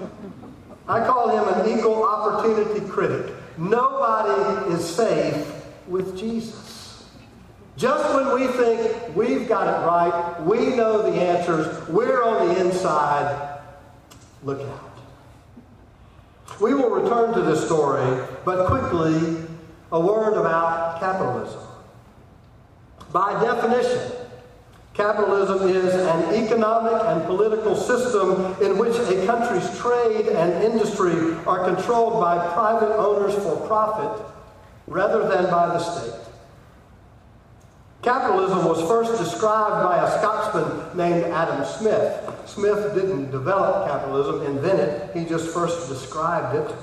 I 0.88 1.04
call 1.04 1.28
him 1.28 1.60
an 1.60 1.78
equal 1.78 2.04
opportunity 2.04 2.86
critic. 2.88 3.34
Nobody 3.58 4.72
is 4.72 4.84
safe 4.84 5.46
with 5.86 6.16
Jesus. 6.16 7.04
Just 7.76 8.14
when 8.14 8.34
we 8.34 8.46
think 8.46 9.16
we've 9.16 9.48
got 9.48 9.66
it 9.66 9.86
right, 9.86 10.40
we 10.42 10.76
know 10.76 11.10
the 11.10 11.20
answers, 11.20 11.88
we're 11.88 12.22
on 12.22 12.48
the 12.48 12.60
inside, 12.60 13.60
look 14.44 14.60
out. 14.60 14.98
We 16.60 16.74
will 16.74 16.90
return 16.90 17.34
to 17.34 17.40
this 17.42 17.64
story, 17.64 18.24
but 18.44 18.66
quickly, 18.66 19.48
a 19.92 20.00
word 20.00 20.38
about 20.38 20.98
capitalism. 20.98 21.60
By 23.12 23.42
definition, 23.44 24.12
capitalism 24.94 25.68
is 25.68 25.94
an 25.94 26.34
economic 26.34 27.04
and 27.04 27.22
political 27.24 27.76
system 27.76 28.56
in 28.62 28.78
which 28.78 28.96
a 28.96 29.26
country's 29.26 29.78
trade 29.78 30.28
and 30.28 30.64
industry 30.64 31.34
are 31.46 31.64
controlled 31.74 32.20
by 32.20 32.38
private 32.54 32.96
owners 32.96 33.34
for 33.34 33.66
profit 33.66 34.24
rather 34.86 35.28
than 35.28 35.44
by 35.50 35.66
the 35.68 35.78
state. 35.78 36.18
Capitalism 38.00 38.64
was 38.64 38.80
first 38.88 39.16
described 39.22 39.84
by 39.84 40.02
a 40.04 40.18
Scotsman 40.18 40.96
named 40.96 41.24
Adam 41.26 41.64
Smith. 41.64 42.32
Smith 42.46 42.94
didn't 42.94 43.30
develop 43.30 43.86
capitalism, 43.86 44.44
invent 44.46 44.80
it, 44.80 45.16
he 45.16 45.24
just 45.24 45.52
first 45.54 45.88
described 45.88 46.56
it. 46.56 46.76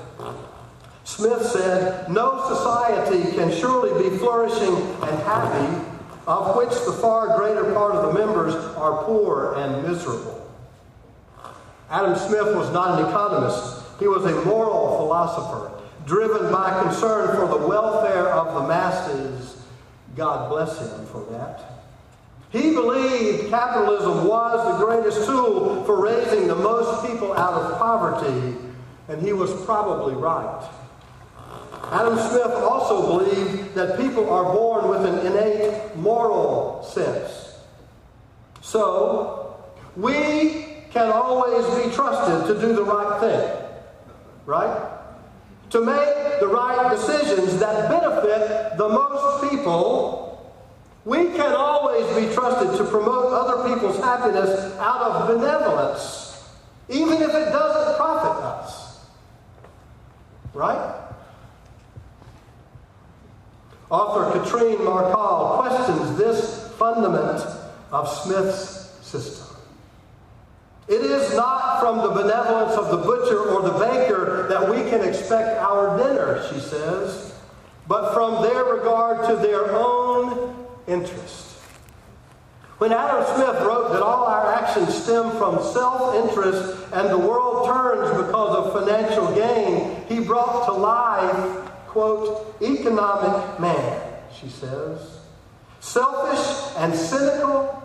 Smith 1.10 1.42
said, 1.42 2.08
No 2.08 2.48
society 2.48 3.32
can 3.32 3.50
surely 3.50 4.08
be 4.08 4.16
flourishing 4.16 4.76
and 5.02 5.22
happy 5.24 5.86
of 6.28 6.56
which 6.56 6.70
the 6.70 6.92
far 6.92 7.36
greater 7.36 7.74
part 7.74 7.96
of 7.96 8.06
the 8.06 8.18
members 8.18 8.54
are 8.76 9.02
poor 9.02 9.54
and 9.56 9.82
miserable. 9.82 10.48
Adam 11.90 12.16
Smith 12.16 12.54
was 12.54 12.72
not 12.72 13.00
an 13.00 13.08
economist, 13.08 13.82
he 13.98 14.06
was 14.06 14.24
a 14.24 14.44
moral 14.44 14.98
philosopher, 14.98 15.72
driven 16.06 16.52
by 16.52 16.80
concern 16.84 17.36
for 17.36 17.58
the 17.58 17.66
welfare 17.66 18.28
of 18.28 18.62
the 18.62 18.68
masses 18.68 19.56
God 20.16 20.48
bless 20.48 20.78
him 20.80 21.06
for 21.06 21.24
that. 21.30 21.82
He 22.50 22.72
believed 22.74 23.48
capitalism 23.48 24.26
was 24.26 24.78
the 24.78 24.84
greatest 24.84 25.26
tool 25.26 25.84
for 25.84 26.02
raising 26.02 26.48
the 26.48 26.56
most 26.56 27.06
people 27.06 27.32
out 27.32 27.54
of 27.54 27.78
poverty, 27.78 28.56
and 29.08 29.22
he 29.22 29.32
was 29.32 29.52
probably 29.64 30.14
right. 30.14 30.68
Adam 31.90 32.18
Smith 32.18 32.54
also 32.54 33.18
believed 33.18 33.74
that 33.74 33.98
people 33.98 34.30
are 34.30 34.44
born 34.52 34.88
with 34.88 35.04
an 35.04 35.26
innate 35.26 35.96
moral 35.96 36.82
sense. 36.84 37.56
So, 38.62 39.56
we 39.96 40.66
can 40.90 41.10
always 41.10 41.66
be 41.84 41.92
trusted 41.94 42.54
to 42.54 42.60
do 42.60 42.74
the 42.74 42.84
right 42.84 43.20
thing. 43.20 43.56
Right? 44.46 45.00
to 45.70 45.80
make 45.80 46.40
the 46.40 46.48
right 46.48 46.90
decisions 46.90 47.58
that 47.60 47.88
benefit 47.88 48.76
the 48.76 48.88
most 48.88 49.50
people, 49.50 50.52
we 51.04 51.26
can 51.28 51.52
always 51.52 52.06
be 52.16 52.32
trusted 52.34 52.76
to 52.76 52.84
promote 52.84 53.32
other 53.32 53.72
people's 53.72 53.98
happiness 53.98 54.76
out 54.78 55.00
of 55.02 55.28
benevolence, 55.28 56.44
even 56.88 57.22
if 57.22 57.28
it 57.28 57.52
doesn't 57.52 57.96
profit 57.96 58.44
us. 58.44 59.06
Right? 60.52 60.99
Author 63.90 64.38
Katrine 64.38 64.78
Marçal 64.78 65.58
questions 65.58 66.16
this 66.16 66.68
fundament 66.78 67.44
of 67.90 68.08
Smith's 68.08 68.90
system. 69.02 69.56
It 70.86 71.02
is 71.02 71.34
not 71.36 71.80
from 71.80 71.98
the 71.98 72.08
benevolence 72.08 72.76
of 72.76 72.90
the 72.90 72.98
butcher 72.98 73.38
or 73.38 73.62
the 73.62 73.78
baker 73.78 74.46
that 74.48 74.68
we 74.68 74.88
can 74.90 75.06
expect 75.06 75.60
our 75.60 75.96
dinner, 75.96 76.48
she 76.52 76.60
says, 76.60 77.34
but 77.88 78.14
from 78.14 78.42
their 78.42 78.64
regard 78.64 79.28
to 79.28 79.36
their 79.36 79.72
own 79.72 80.66
interest. 80.86 81.50
When 82.78 82.92
Adam 82.92 83.24
Smith 83.36 83.60
wrote 83.62 83.92
that 83.92 84.02
all 84.02 84.24
our 84.24 84.52
actions 84.54 84.94
stem 85.02 85.32
from 85.32 85.62
self 85.62 86.14
interest 86.26 86.78
and 86.92 87.10
the 87.10 87.18
world 87.18 87.66
turns 87.66 88.10
because 88.16 88.56
of 88.56 88.72
financial 88.72 89.34
gain, 89.34 90.02
he 90.08 90.20
brought 90.20 90.64
to 90.66 90.72
life, 90.72 91.70
quote, 91.90 92.56
economic 92.62 93.60
man, 93.60 94.00
she 94.40 94.48
says. 94.48 95.18
Selfish 95.80 96.76
and 96.78 96.94
cynical 96.94 97.80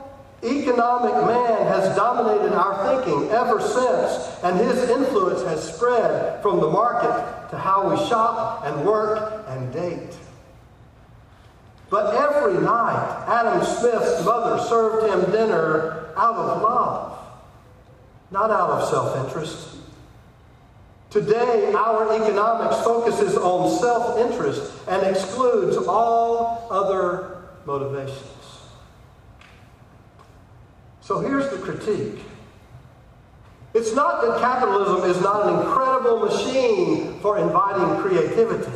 Economic 0.45 1.15
man 1.25 1.65
has 1.65 1.95
dominated 1.95 2.53
our 2.53 3.03
thinking 3.03 3.31
ever 3.31 3.59
since, 3.59 4.43
and 4.43 4.59
his 4.59 4.89
influence 4.89 5.41
has 5.41 5.73
spread 5.75 6.41
from 6.43 6.59
the 6.59 6.69
market 6.69 7.49
to 7.49 7.57
how 7.57 7.89
we 7.89 7.97
shop 8.07 8.63
and 8.65 8.85
work 8.85 9.45
and 9.47 9.73
date. 9.73 10.15
But 11.89 12.13
every 12.13 12.61
night, 12.61 13.25
Adam 13.27 13.63
Smith's 13.63 14.23
mother 14.23 14.61
served 14.65 15.11
him 15.11 15.31
dinner 15.31 16.13
out 16.15 16.35
of 16.35 16.61
love, 16.61 17.17
not 18.29 18.51
out 18.51 18.69
of 18.69 18.89
self 18.89 19.25
interest. 19.25 19.77
Today, 21.09 21.73
our 21.73 22.13
economics 22.13 22.83
focuses 22.83 23.37
on 23.37 23.79
self 23.79 24.19
interest 24.19 24.73
and 24.87 25.05
excludes 25.05 25.77
all 25.77 26.67
other 26.69 27.43
motivations. 27.65 28.21
So 31.01 31.19
here's 31.19 31.49
the 31.51 31.57
critique 31.57 32.19
it's 33.75 33.93
not 33.93 34.21
that 34.21 34.39
capitalism 34.39 35.09
is 35.09 35.21
not 35.21 35.47
an 35.47 35.59
incredible 35.59 36.19
machine 36.19 37.19
for 37.19 37.37
inviting 37.37 38.01
creativity. 38.01 38.71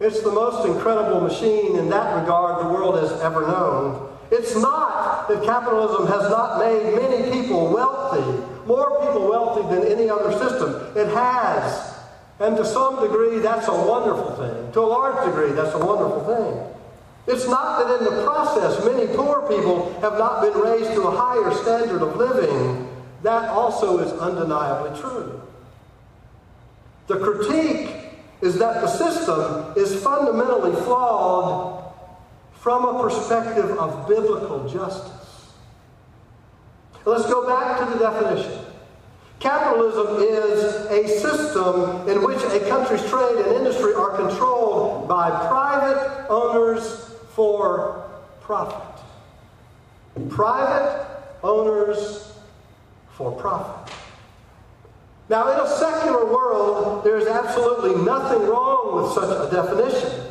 It's 0.00 0.22
the 0.22 0.32
most 0.32 0.66
incredible 0.66 1.20
machine 1.20 1.76
in 1.76 1.90
that 1.90 2.18
regard 2.18 2.64
the 2.64 2.70
world 2.70 2.98
has 2.98 3.12
ever 3.20 3.42
known. 3.46 4.08
It's 4.30 4.56
not 4.56 5.28
that 5.28 5.44
capitalism 5.44 6.06
has 6.06 6.30
not 6.30 6.58
made 6.58 6.94
many 6.94 7.30
people 7.30 7.70
wealthy, 7.70 8.42
more 8.68 9.00
people 9.00 9.28
wealthy 9.28 9.74
than 9.74 9.90
any 9.90 10.10
other 10.10 10.30
system. 10.32 10.96
It 10.96 11.08
has. 11.08 11.96
And 12.38 12.56
to 12.56 12.64
some 12.64 13.00
degree, 13.00 13.40
that's 13.40 13.66
a 13.66 13.74
wonderful 13.74 14.36
thing. 14.36 14.72
To 14.72 14.80
a 14.80 14.86
large 14.86 15.24
degree, 15.26 15.52
that's 15.52 15.74
a 15.74 15.78
wonderful 15.78 16.22
thing. 16.24 17.34
It's 17.34 17.48
not 17.48 17.78
that 17.78 17.98
in 17.98 18.04
the 18.04 18.22
process, 18.24 18.84
many 18.84 19.06
poor 19.16 19.42
people 19.48 19.98
have 20.00 20.18
not 20.18 20.42
been 20.42 20.58
raised 20.58 20.92
to 20.92 21.02
a 21.02 21.16
higher 21.16 21.52
standard 21.54 22.02
of 22.02 22.16
living. 22.16 22.88
That 23.22 23.48
also 23.48 23.98
is 23.98 24.12
undeniably 24.12 24.98
true. 25.00 25.42
The 27.08 27.18
critique 27.18 27.96
is 28.40 28.58
that 28.58 28.80
the 28.82 28.86
system 28.86 29.72
is 29.76 30.02
fundamentally 30.02 30.76
flawed 30.82 31.92
from 32.52 32.84
a 32.84 33.02
perspective 33.02 33.70
of 33.78 34.06
biblical 34.06 34.68
justice. 34.68 35.17
Let's 37.08 37.24
go 37.24 37.46
back 37.46 37.78
to 37.78 37.86
the 37.86 37.98
definition. 37.98 38.66
Capitalism 39.40 40.16
is 40.20 40.62
a 40.90 41.08
system 41.20 42.06
in 42.06 42.22
which 42.22 42.42
a 42.42 42.60
country's 42.68 43.02
trade 43.08 43.46
and 43.46 43.56
industry 43.56 43.94
are 43.94 44.10
controlled 44.10 45.08
by 45.08 45.30
private 45.48 46.26
owners 46.28 47.14
for 47.30 48.04
profit. 48.42 49.02
Private 50.28 51.06
owners 51.42 52.34
for 53.12 53.32
profit. 53.32 53.94
Now, 55.30 55.50
in 55.50 55.60
a 55.60 55.68
secular 55.78 56.26
world, 56.26 57.04
there 57.04 57.16
is 57.16 57.26
absolutely 57.26 58.04
nothing 58.04 58.46
wrong 58.46 58.96
with 58.96 59.12
such 59.12 59.30
a 59.30 59.50
definition. 59.50 60.26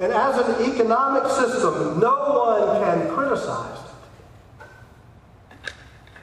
And 0.00 0.12
as 0.12 0.44
an 0.44 0.72
economic 0.72 1.30
system, 1.30 2.00
no 2.00 2.64
one 2.66 2.82
can 2.82 3.14
criticize 3.14 3.78
it. 3.78 3.83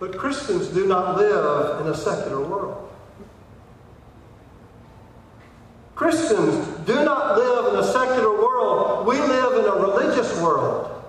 But 0.01 0.17
Christians 0.17 0.69
do 0.69 0.87
not 0.87 1.15
live 1.15 1.79
in 1.81 1.85
a 1.85 1.95
secular 1.95 2.41
world. 2.41 2.89
Christians 5.93 6.65
do 6.87 6.95
not 7.05 7.37
live 7.37 7.71
in 7.71 7.79
a 7.79 7.83
secular 7.83 8.31
world. 8.31 9.05
We 9.05 9.19
live 9.19 9.59
in 9.59 9.65
a 9.65 9.75
religious 9.75 10.41
world, 10.41 11.03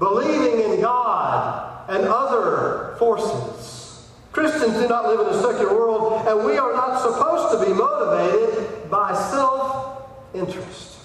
believing 0.00 0.72
in 0.72 0.80
God 0.80 1.88
and 1.88 2.06
other 2.06 2.96
forces. 2.98 4.10
Christians 4.32 4.72
do 4.78 4.88
not 4.88 5.06
live 5.06 5.28
in 5.28 5.32
a 5.32 5.40
secular 5.40 5.72
world, 5.72 6.26
and 6.26 6.44
we 6.44 6.58
are 6.58 6.72
not 6.72 7.02
supposed 7.02 7.56
to 7.56 7.64
be 7.64 7.72
motivated 7.72 8.90
by 8.90 9.14
self 9.14 10.10
interest. 10.34 10.98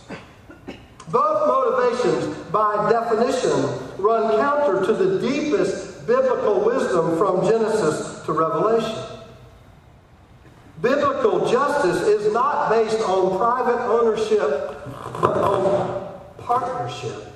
Both 1.09 1.47
motivations, 1.47 2.35
by 2.49 2.89
definition, 2.89 3.69
run 3.99 4.35
counter 4.39 4.83
to 4.83 4.93
the 4.93 5.19
deepest 5.21 5.88
biblical 6.09 6.65
wisdom 6.65 7.15
from 7.19 7.47
Genesis 7.47 8.25
to 8.25 8.31
Revelation. 8.31 8.97
Biblical 10.81 11.47
justice 11.47 12.01
is 12.01 12.33
not 12.33 12.71
based 12.71 12.99
on 13.01 13.37
private 13.37 13.79
ownership, 13.85 14.75
but 15.21 15.37
on 15.37 16.11
partnership 16.39 17.31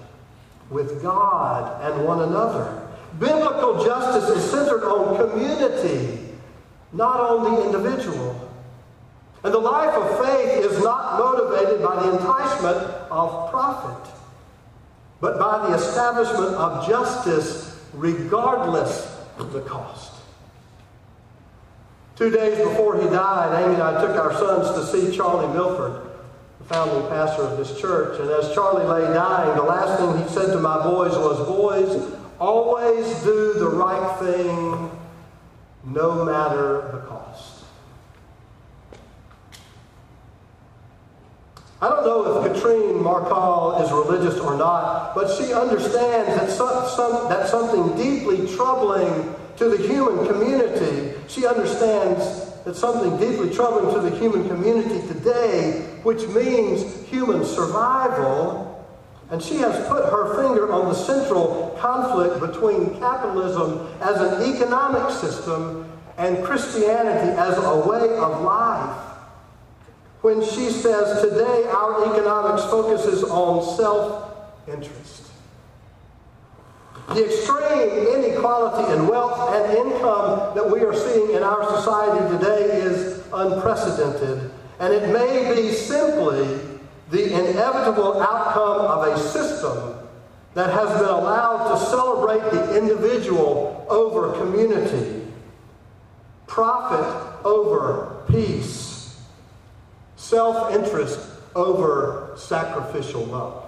with 0.71 1.03
God 1.03 1.83
and 1.83 2.03
one 2.03 2.21
another. 2.21 2.81
Biblical 3.19 3.86
justice 3.86 4.38
is 4.38 4.49
centered 4.49 4.83
on 4.86 5.17
community, 5.17 6.19
not 6.93 7.19
on 7.19 7.43
the 7.53 7.65
individual. 7.65 8.49
And 9.43 9.53
the 9.53 9.59
life 9.59 9.93
of 9.93 10.25
faith 10.25 10.65
is 10.65 10.83
not 10.83 11.19
motivated 11.19 11.83
by 11.83 12.01
the 12.01 12.13
enticement 12.13 12.77
of 13.12 13.51
profit, 13.51 14.12
but 15.21 15.38
by 15.38 15.67
the 15.67 15.75
establishment 15.75 16.55
of 16.55 16.88
justice 16.88 17.72
regardless 17.93 19.19
of 19.38 19.53
the 19.53 19.62
cost. 19.62 20.12
Two 22.15 22.29
days 22.29 22.58
before 22.58 23.01
he 23.01 23.08
died, 23.10 23.63
Amy 23.63 23.73
and 23.73 23.84
I 23.84 23.99
took 23.99 24.15
our 24.15 24.34
sons 24.34 24.69
to 24.75 24.86
see 24.86 25.15
Charlie 25.15 25.51
Milford, 25.53 26.10
the 26.60 26.65
founding 26.65 27.08
pastor 27.10 27.41
of 27.43 27.58
this 27.58 27.79
church. 27.79 28.19
And 28.19 28.29
as 28.29 28.53
Charlie 28.53 28.86
lay 28.86 29.13
dying, 29.13 29.56
the 29.56 29.63
last 29.63 29.99
thing 29.99 30.21
he 30.21 30.29
said 30.29 30.53
to 30.53 30.60
my 30.60 30.84
boys 30.84 31.13
was, 31.13 31.47
Boys, 31.47 32.19
always 32.39 33.23
do 33.23 33.53
the 33.53 33.69
right 33.69 34.19
thing 34.19 34.91
no 35.86 36.23
matter 36.23 36.91
the 36.93 36.99
cost. 37.08 37.22
I 41.83 41.89
don't 41.89 42.05
know 42.05 42.41
if 42.41 42.53
Katrine 42.53 43.03
Marçal 43.03 43.83
is 43.83 43.91
religious 43.91 44.39
or 44.39 44.55
not, 44.55 45.13
but 45.13 45.29
she 45.35 45.51
understands 45.51 46.29
that, 46.39 46.49
some, 46.49 46.87
some, 46.87 47.27
that 47.27 47.49
something 47.49 47.97
deeply 47.97 48.47
troubling 48.55 49.35
to 49.57 49.67
the 49.67 49.85
human 49.85 50.25
community, 50.25 51.13
she 51.27 51.45
understands 51.45 52.53
that 52.63 52.77
something 52.77 53.17
deeply 53.17 53.53
troubling 53.53 53.93
to 53.93 53.99
the 53.99 54.17
human 54.17 54.47
community 54.47 55.05
today, 55.09 55.85
which 56.03 56.25
means 56.27 57.05
human 57.07 57.43
survival, 57.43 58.87
and 59.29 59.43
she 59.43 59.57
has 59.57 59.85
put 59.89 60.05
her 60.05 60.41
finger 60.41 60.71
on 60.71 60.87
the 60.87 60.95
central 60.95 61.77
conflict 61.81 62.39
between 62.39 62.97
capitalism 62.97 63.89
as 63.99 64.21
an 64.21 64.55
economic 64.55 65.11
system 65.11 65.91
and 66.17 66.45
Christianity 66.45 67.31
as 67.37 67.57
a 67.57 67.85
way 67.85 68.15
of 68.19 68.41
life 68.41 69.02
when 70.23 70.41
she 70.41 70.69
says, 70.69 71.21
Today 71.21 71.65
our 71.67 72.15
economics 72.15 72.63
focuses 72.63 73.25
on 73.25 73.77
self 73.77 74.33
interest. 74.67 75.29
The 77.09 77.25
extreme 77.25 78.07
inequality 78.07 78.93
in 78.93 79.07
wealth 79.07 79.53
and 79.53 79.77
income 79.77 80.55
that 80.55 80.71
we 80.71 80.79
are 80.79 80.95
seeing 80.95 81.36
in 81.36 81.43
our 81.43 81.65
society 81.75 82.38
today 82.38 82.81
is 82.83 83.21
unprecedented, 83.33 84.49
and 84.79 84.93
it 84.93 85.12
may 85.12 85.53
be 85.53 85.73
simply 85.73 86.57
the 87.09 87.25
inevitable 87.25 88.21
outcome 88.21 88.86
of 88.86 89.07
a 89.09 89.19
system 89.19 90.07
that 90.53 90.71
has 90.71 90.88
been 91.01 91.09
allowed 91.09 91.73
to 91.73 91.86
celebrate 91.88 92.49
the 92.49 92.77
individual 92.77 93.86
over 93.89 94.31
community, 94.39 95.27
profit 96.47 97.45
over 97.45 98.23
peace 98.29 98.92
self 100.23 100.73
interest 100.73 101.19
over 101.53 102.31
sacrificial 102.38 103.25
love. 103.25 103.65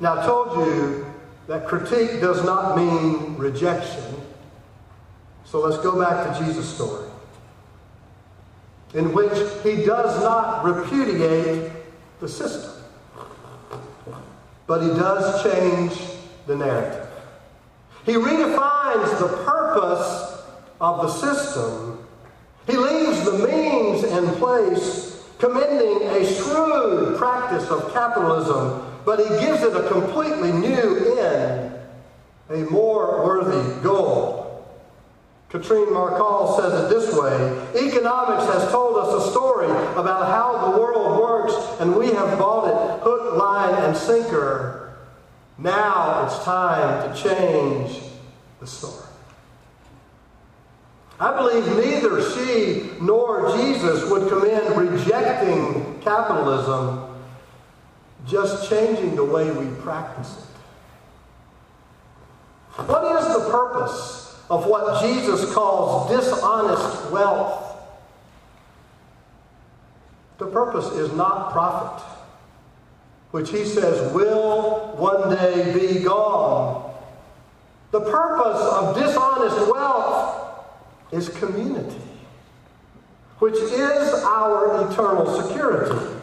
Now, 0.00 0.18
I 0.18 0.26
told 0.26 0.66
you 0.66 1.06
that 1.46 1.66
critique 1.66 2.20
does 2.20 2.44
not 2.44 2.76
mean 2.76 3.36
rejection. 3.36 4.02
So 5.44 5.60
let's 5.60 5.80
go 5.80 5.98
back 6.00 6.36
to 6.36 6.44
Jesus' 6.44 6.74
story, 6.74 7.08
in 8.94 9.12
which 9.12 9.38
he 9.62 9.84
does 9.84 10.20
not 10.22 10.64
repudiate 10.64 11.70
the 12.18 12.28
system, 12.28 12.72
but 14.66 14.82
he 14.82 14.88
does 14.88 15.42
change 15.44 15.92
the 16.46 16.56
narrative. 16.56 17.08
He 18.06 18.14
redefines 18.14 19.18
the 19.20 19.28
purpose 19.44 20.42
of 20.80 21.02
the 21.02 21.08
system 21.10 21.91
he 22.66 22.76
leaves 22.76 23.24
the 23.24 23.46
means 23.46 24.04
in 24.04 24.26
place, 24.36 25.24
commending 25.38 26.08
a 26.08 26.24
shrewd 26.24 27.18
practice 27.18 27.68
of 27.70 27.92
capitalism, 27.92 28.82
but 29.04 29.18
he 29.18 29.28
gives 29.44 29.62
it 29.62 29.74
a 29.74 29.88
completely 29.88 30.52
new 30.52 31.18
end, 31.18 31.74
a 32.50 32.58
more 32.70 33.24
worthy 33.24 33.82
goal. 33.82 34.42
Katrine 35.48 35.88
Marçal 35.88 36.56
says 36.56 36.84
it 36.84 36.88
this 36.88 37.14
way 37.14 37.86
Economics 37.86 38.50
has 38.52 38.70
told 38.70 38.96
us 38.96 39.26
a 39.26 39.30
story 39.30 39.66
about 39.66 40.26
how 40.30 40.70
the 40.70 40.80
world 40.80 41.20
works, 41.20 41.54
and 41.80 41.94
we 41.94 42.06
have 42.06 42.38
bought 42.38 42.68
it 42.68 43.02
hook, 43.02 43.36
line, 43.36 43.74
and 43.84 43.96
sinker. 43.96 44.96
Now 45.58 46.24
it's 46.24 46.42
time 46.44 47.12
to 47.12 47.22
change 47.22 48.00
the 48.60 48.66
story. 48.66 49.11
I 51.22 51.36
believe 51.36 51.64
neither 51.76 52.20
she 52.32 52.90
nor 53.00 53.56
Jesus 53.56 54.10
would 54.10 54.28
commend 54.28 54.76
rejecting 54.76 56.00
capitalism, 56.00 57.14
just 58.26 58.68
changing 58.68 59.14
the 59.14 59.24
way 59.24 59.48
we 59.52 59.66
practice 59.82 60.36
it. 60.36 60.44
What 62.86 63.04
is 63.22 63.28
the 63.34 63.50
purpose 63.50 64.22
of 64.52 64.66
what 64.66 65.00
Jesus 65.00 65.50
calls 65.54 66.10
dishonest 66.10 67.10
wealth. 67.10 67.74
The 70.36 70.46
purpose 70.46 70.86
is 70.92 71.10
not 71.14 71.52
profit, 71.52 72.04
which 73.30 73.50
he 73.50 73.64
says 73.64 74.12
will 74.12 74.94
one 74.96 75.34
day 75.34 75.72
be 75.72 76.00
gone. 76.00 76.92
The 77.92 78.00
purpose 78.00 78.60
of 78.60 78.96
dishonest 78.96 79.72
wealth 79.72 80.41
is 81.12 81.28
community, 81.28 82.00
which 83.38 83.54
is 83.54 84.14
our 84.24 84.90
eternal 84.90 85.42
security. 85.42 86.16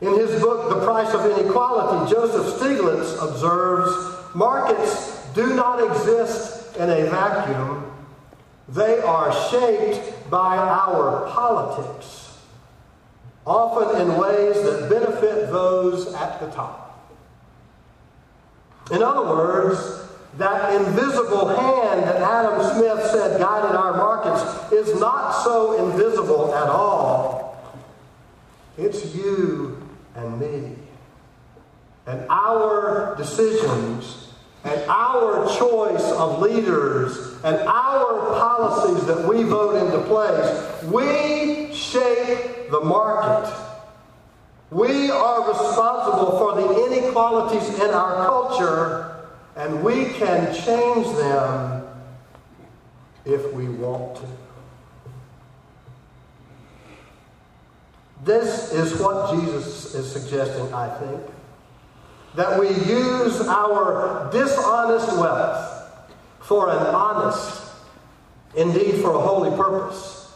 In 0.00 0.14
his 0.18 0.40
book, 0.40 0.70
The 0.70 0.84
Price 0.84 1.12
of 1.14 1.26
Inequality, 1.26 2.10
Joseph 2.10 2.58
Stiglitz 2.58 3.22
observes 3.22 4.34
markets 4.34 5.26
do 5.34 5.54
not 5.54 5.82
exist 5.90 6.76
in 6.76 6.88
a 6.88 7.08
vacuum, 7.10 7.92
they 8.68 9.00
are 9.00 9.32
shaped 9.50 10.30
by 10.30 10.56
our 10.56 11.28
politics, 11.30 12.38
often 13.46 14.00
in 14.00 14.16
ways 14.16 14.62
that 14.62 14.88
benefit 14.88 15.50
those 15.50 16.14
at 16.14 16.40
the 16.40 16.50
top. 16.50 17.10
In 18.90 19.02
other 19.02 19.22
words, 19.22 20.09
that 20.38 20.74
invisible 20.74 21.48
hand 21.48 22.02
that 22.04 22.16
Adam 22.16 22.62
Smith 22.74 23.10
said 23.10 23.38
guided 23.38 23.76
our 23.76 23.96
markets 23.96 24.72
is 24.72 24.98
not 25.00 25.32
so 25.44 25.86
invisible 25.86 26.54
at 26.54 26.68
all. 26.68 27.58
It's 28.78 29.14
you 29.14 29.86
and 30.14 30.40
me. 30.40 30.76
And 32.06 32.26
our 32.30 33.14
decisions 33.16 34.28
and 34.64 34.80
our 34.88 35.46
choice 35.58 36.12
of 36.12 36.40
leaders 36.40 37.16
and 37.44 37.56
our 37.66 38.38
policies 38.38 39.06
that 39.06 39.26
we 39.28 39.42
vote 39.42 39.76
into 39.76 40.00
place, 40.06 40.82
we 40.84 41.74
shape 41.74 42.70
the 42.70 42.80
market. 42.80 43.52
We 44.70 45.10
are 45.10 45.48
responsible 45.48 46.38
for 46.38 46.54
the 46.54 46.86
inequalities 46.86 47.68
in 47.80 47.90
our 47.90 48.26
culture, 48.26 49.19
and 49.60 49.84
we 49.84 50.06
can 50.06 50.54
change 50.54 51.06
them 51.18 51.86
if 53.26 53.52
we 53.52 53.68
want 53.68 54.16
to. 54.16 54.22
This 58.24 58.72
is 58.72 58.98
what 58.98 59.34
Jesus 59.34 59.94
is 59.94 60.10
suggesting, 60.10 60.72
I 60.72 60.88
think. 60.98 61.20
That 62.36 62.58
we 62.58 62.68
use 62.68 63.42
our 63.42 64.30
dishonest 64.32 65.18
wealth 65.18 66.06
for 66.40 66.70
an 66.70 66.78
honest, 66.78 67.62
indeed 68.56 69.02
for 69.02 69.10
a 69.10 69.20
holy 69.20 69.54
purpose. 69.58 70.32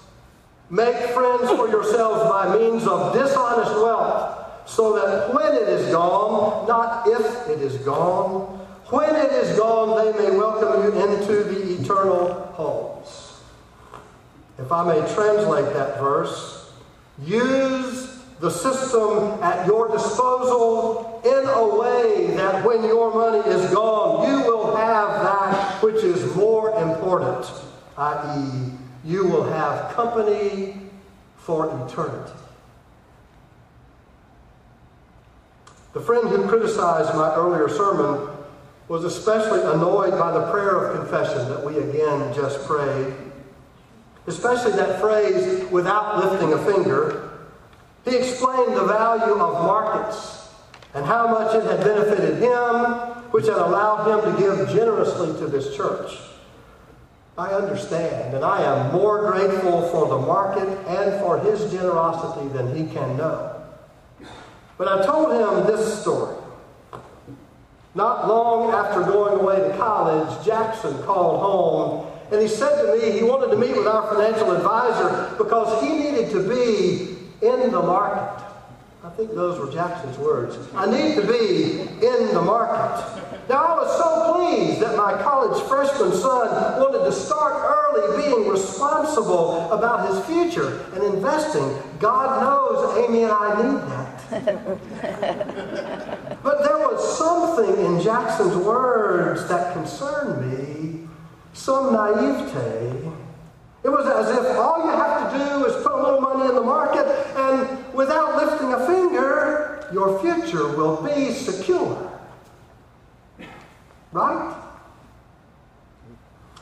Make 0.68 0.96
friends 0.96 1.48
for 1.48 1.68
yourselves 1.68 2.28
by 2.28 2.58
means 2.58 2.86
of 2.86 3.14
dishonest 3.14 3.72
wealth, 3.72 4.68
so 4.68 4.94
that 4.96 5.32
when 5.32 5.54
it 5.54 5.68
is 5.68 5.90
gone, 5.90 6.68
not 6.68 7.06
if 7.06 7.48
it 7.48 7.62
is 7.62 7.78
gone, 7.78 8.63
when 8.90 9.14
it 9.14 9.32
is 9.32 9.58
gone, 9.58 10.04
they 10.04 10.18
may 10.18 10.36
welcome 10.36 10.82
you 10.82 11.02
into 11.04 11.44
the 11.44 11.82
eternal 11.82 12.32
homes. 12.54 13.40
If 14.58 14.70
I 14.70 14.84
may 14.84 15.14
translate 15.14 15.72
that 15.74 15.98
verse, 15.98 16.54
Use 17.22 18.18
the 18.40 18.50
system 18.50 19.40
at 19.42 19.66
your 19.66 19.88
disposal 19.88 21.22
in 21.24 21.48
a 21.48 21.78
way 21.78 22.34
that 22.36 22.64
when 22.64 22.82
your 22.82 23.14
money 23.14 23.48
is 23.48 23.72
gone, 23.72 24.28
you 24.28 24.38
will 24.44 24.74
have 24.74 25.08
that 25.22 25.82
which 25.82 26.02
is 26.02 26.34
more 26.34 26.70
important, 26.82 27.46
i.e., 27.96 28.72
you 29.04 29.26
will 29.26 29.44
have 29.44 29.94
company 29.94 30.80
for 31.36 31.66
eternity. 31.86 32.32
The 35.92 36.00
friend 36.00 36.28
who 36.28 36.48
criticized 36.48 37.14
my 37.14 37.32
earlier 37.36 37.68
sermon 37.68 38.33
was 38.88 39.04
especially 39.04 39.60
annoyed 39.60 40.12
by 40.12 40.32
the 40.32 40.50
prayer 40.50 40.84
of 40.84 41.00
confession 41.00 41.48
that 41.48 41.64
we 41.64 41.78
again 41.78 42.34
just 42.34 42.66
prayed 42.66 43.14
especially 44.26 44.72
that 44.72 45.00
phrase, 45.00 45.70
without 45.70 46.24
lifting 46.24 46.52
a 46.52 46.64
finger. 46.64 47.30
He 48.04 48.16
explained 48.16 48.76
the 48.76 48.84
value 48.84 49.34
of 49.34 49.64
markets 49.64 50.48
and 50.94 51.04
how 51.04 51.26
much 51.26 51.54
it 51.54 51.64
had 51.64 51.80
benefited 51.80 52.38
him, 52.38 52.84
which 53.32 53.46
had 53.46 53.56
allowed 53.56 54.06
him 54.06 54.32
to 54.32 54.40
give 54.40 54.68
generously 54.68 55.38
to 55.40 55.46
this 55.46 55.76
church. 55.76 56.18
I 57.36 57.48
understand, 57.48 58.34
and 58.34 58.44
I 58.44 58.62
am 58.62 58.92
more 58.92 59.32
grateful 59.32 59.88
for 59.88 60.08
the 60.08 60.18
market 60.18 60.68
and 60.86 61.20
for 61.20 61.40
his 61.40 61.70
generosity 61.72 62.48
than 62.48 62.76
he 62.76 62.92
can 62.94 63.16
know. 63.16 63.60
But 64.78 64.88
I 64.88 65.04
told 65.04 65.32
him 65.32 65.66
this 65.66 66.00
story. 66.00 66.36
Not 67.94 68.28
long 68.28 68.72
after 68.72 69.02
going 69.02 69.40
away 69.40 69.68
to 69.68 69.76
college, 69.76 70.44
Jackson 70.44 71.00
called 71.04 71.40
home 71.40 72.14
and 72.30 72.40
he 72.40 72.48
said 72.48 72.82
to 72.82 72.96
me 72.96 73.12
he 73.12 73.22
wanted 73.22 73.50
to 73.50 73.56
meet 73.56 73.76
with 73.76 73.86
our 73.86 74.12
financial 74.12 74.50
advisor 74.50 75.34
because 75.36 75.82
he 75.82 75.90
needed 75.90 76.30
to 76.30 76.48
be 76.48 77.16
in 77.46 77.70
the 77.70 77.80
market. 77.82 78.42
I 79.04 79.10
think 79.10 79.34
those 79.34 79.60
were 79.60 79.70
Jackson's 79.70 80.16
words. 80.18 80.56
I 80.74 80.90
need 80.90 81.14
to 81.16 81.22
be 81.22 81.82
in 81.82 82.34
the 82.34 82.40
market. 82.40 83.22
Now, 83.50 83.66
I 83.66 83.74
was 83.76 83.98
so 83.98 84.32
pleased 84.32 84.80
that 84.80 84.96
my 84.96 85.12
college 85.22 85.62
freshman 85.68 86.12
son 86.12 86.80
wanted 86.80 87.04
to 87.04 87.12
start 87.12 87.54
early 87.54 88.22
being 88.24 88.48
responsible 88.48 89.70
about 89.70 90.08
his 90.08 90.24
future 90.24 90.86
and 90.94 91.04
investing. 91.04 91.76
God 92.00 92.40
knows 92.42 93.06
Amy 93.06 93.24
and 93.24 93.32
I 93.32 93.62
need 93.62 93.78
that. 94.32 96.18
something 97.54 97.84
in 97.84 98.00
Jackson's 98.00 98.56
words 98.56 99.46
that 99.48 99.72
concerned 99.74 100.50
me 100.50 101.08
some 101.52 101.92
naivete. 101.92 103.10
It 103.82 103.88
was 103.88 104.06
as 104.06 104.36
if 104.36 104.56
all 104.56 104.84
you 104.84 104.90
have 104.90 105.32
to 105.32 105.38
do 105.38 105.66
is 105.66 105.82
put 105.82 105.92
a 105.92 106.02
little 106.02 106.20
money 106.20 106.48
in 106.48 106.54
the 106.54 106.62
market, 106.62 107.06
and 107.36 107.94
without 107.94 108.36
lifting 108.36 108.72
a 108.72 108.86
finger, 108.86 109.88
your 109.92 110.18
future 110.20 110.76
will 110.76 111.02
be 111.02 111.32
secure. 111.32 112.10
Right? 114.10 114.56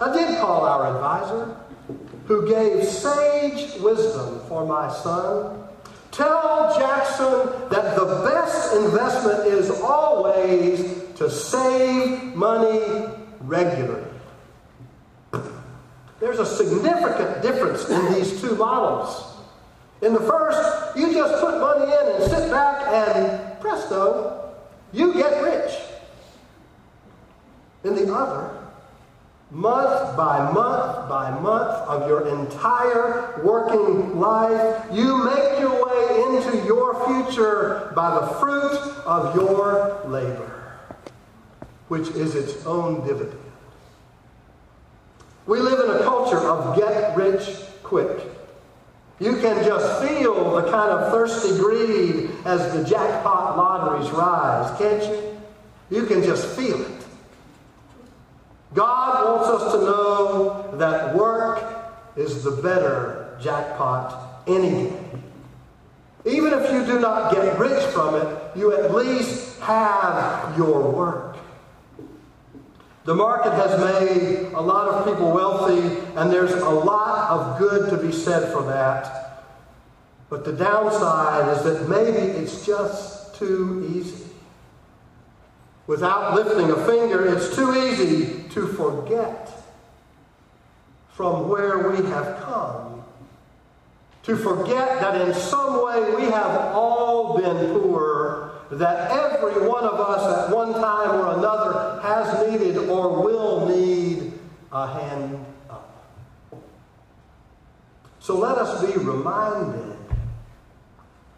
I 0.00 0.12
did 0.12 0.38
call 0.40 0.64
our 0.64 0.94
advisor, 0.94 1.56
who 2.26 2.48
gave 2.48 2.84
sage 2.84 3.80
wisdom 3.80 4.40
for 4.48 4.66
my 4.66 4.92
son. 4.92 5.61
Tell 6.12 6.78
Jackson 6.78 7.68
that 7.70 7.96
the 7.96 8.04
best 8.24 8.76
investment 8.76 9.46
is 9.46 9.70
always 9.80 11.02
to 11.16 11.30
save 11.30 12.36
money 12.36 13.06
regularly. 13.40 14.10
There's 16.20 16.38
a 16.38 16.46
significant 16.46 17.42
difference 17.42 17.88
in 17.88 18.12
these 18.12 18.40
two 18.42 18.54
models. 18.56 19.36
In 20.02 20.12
the 20.12 20.20
first, 20.20 20.96
you 20.96 21.14
just 21.14 21.42
put 21.42 21.58
money 21.58 21.90
in 21.90 22.14
and 22.14 22.30
sit 22.30 22.50
back 22.50 22.86
and 22.88 23.60
presto, 23.60 24.54
you 24.92 25.14
get 25.14 25.42
rich. 25.42 25.72
In 27.84 27.94
the 27.94 28.12
other, 28.14 28.54
month 29.50 30.16
by 30.16 30.50
month 30.52 31.08
by 31.08 31.30
month 31.40 31.72
of 31.88 32.06
your 32.06 32.28
entire 32.28 33.40
working 33.42 34.20
life, 34.20 34.84
you 34.92 35.24
make 35.24 35.58
your 35.58 35.81
into 36.34 36.64
your 36.66 37.06
future 37.06 37.92
by 37.94 38.20
the 38.20 38.26
fruit 38.34 38.78
of 39.04 39.34
your 39.34 40.00
labor, 40.06 40.78
which 41.88 42.08
is 42.08 42.34
its 42.34 42.64
own 42.66 43.06
dividend. 43.06 43.38
We 45.46 45.60
live 45.60 45.80
in 45.80 45.96
a 45.96 46.04
culture 46.04 46.38
of 46.38 46.76
get 46.76 47.16
rich 47.16 47.56
quick. 47.82 48.26
You 49.18 49.36
can 49.36 49.64
just 49.64 50.02
feel 50.02 50.54
the 50.54 50.70
kind 50.70 50.90
of 50.90 51.12
thirsty 51.12 51.56
greed 51.58 52.30
as 52.44 52.72
the 52.72 52.84
jackpot 52.84 53.56
lotteries 53.56 54.10
rise, 54.10 54.76
can't 54.78 55.02
you? 55.02 55.98
You 55.98 56.06
can 56.06 56.22
just 56.22 56.56
feel 56.56 56.80
it. 56.80 57.06
God 58.74 59.26
wants 59.26 59.62
us 59.62 59.72
to 59.72 59.78
know 59.80 60.76
that 60.78 61.14
work 61.14 61.62
is 62.16 62.42
the 62.42 62.50
better 62.50 63.36
jackpot 63.40 64.42
any 64.46 64.70
day. 64.70 65.21
Even 66.24 66.52
if 66.52 66.72
you 66.72 66.84
do 66.86 67.00
not 67.00 67.32
get 67.32 67.58
rich 67.58 67.82
from 67.86 68.14
it, 68.14 68.56
you 68.56 68.72
at 68.72 68.94
least 68.94 69.58
have 69.60 70.56
your 70.56 70.90
work. 70.90 71.36
The 73.04 73.14
market 73.14 73.52
has 73.52 73.80
made 73.80 74.52
a 74.52 74.60
lot 74.60 74.88
of 74.88 75.04
people 75.04 75.32
wealthy, 75.32 75.98
and 76.14 76.30
there's 76.30 76.52
a 76.52 76.70
lot 76.70 77.30
of 77.30 77.58
good 77.58 77.90
to 77.90 77.96
be 77.96 78.12
said 78.12 78.52
for 78.52 78.62
that. 78.64 79.44
But 80.30 80.44
the 80.44 80.52
downside 80.52 81.56
is 81.56 81.64
that 81.64 81.88
maybe 81.88 82.18
it's 82.18 82.64
just 82.64 83.34
too 83.34 83.92
easy. 83.92 84.24
Without 85.88 86.34
lifting 86.34 86.70
a 86.70 86.86
finger, 86.86 87.26
it's 87.26 87.56
too 87.56 87.74
easy 87.74 88.48
to 88.50 88.68
forget 88.68 89.50
from 91.08 91.48
where 91.48 91.90
we 91.90 91.96
have 92.08 92.40
come. 92.44 93.01
To 94.24 94.36
forget 94.36 95.00
that 95.00 95.20
in 95.20 95.34
some 95.34 95.84
way 95.84 96.14
we 96.14 96.30
have 96.30 96.74
all 96.74 97.36
been 97.36 97.80
poor, 97.80 98.52
that 98.70 99.10
every 99.10 99.66
one 99.66 99.84
of 99.84 99.98
us 99.98 100.48
at 100.48 100.54
one 100.54 100.72
time 100.74 101.10
or 101.10 101.38
another 101.38 102.00
has 102.02 102.48
needed 102.48 102.76
or 102.76 103.22
will 103.22 103.68
need 103.68 104.32
a 104.70 104.86
hand 104.86 105.44
up. 105.68 106.08
So 108.20 108.38
let 108.38 108.58
us 108.58 108.84
be 108.86 108.96
reminded 108.98 109.96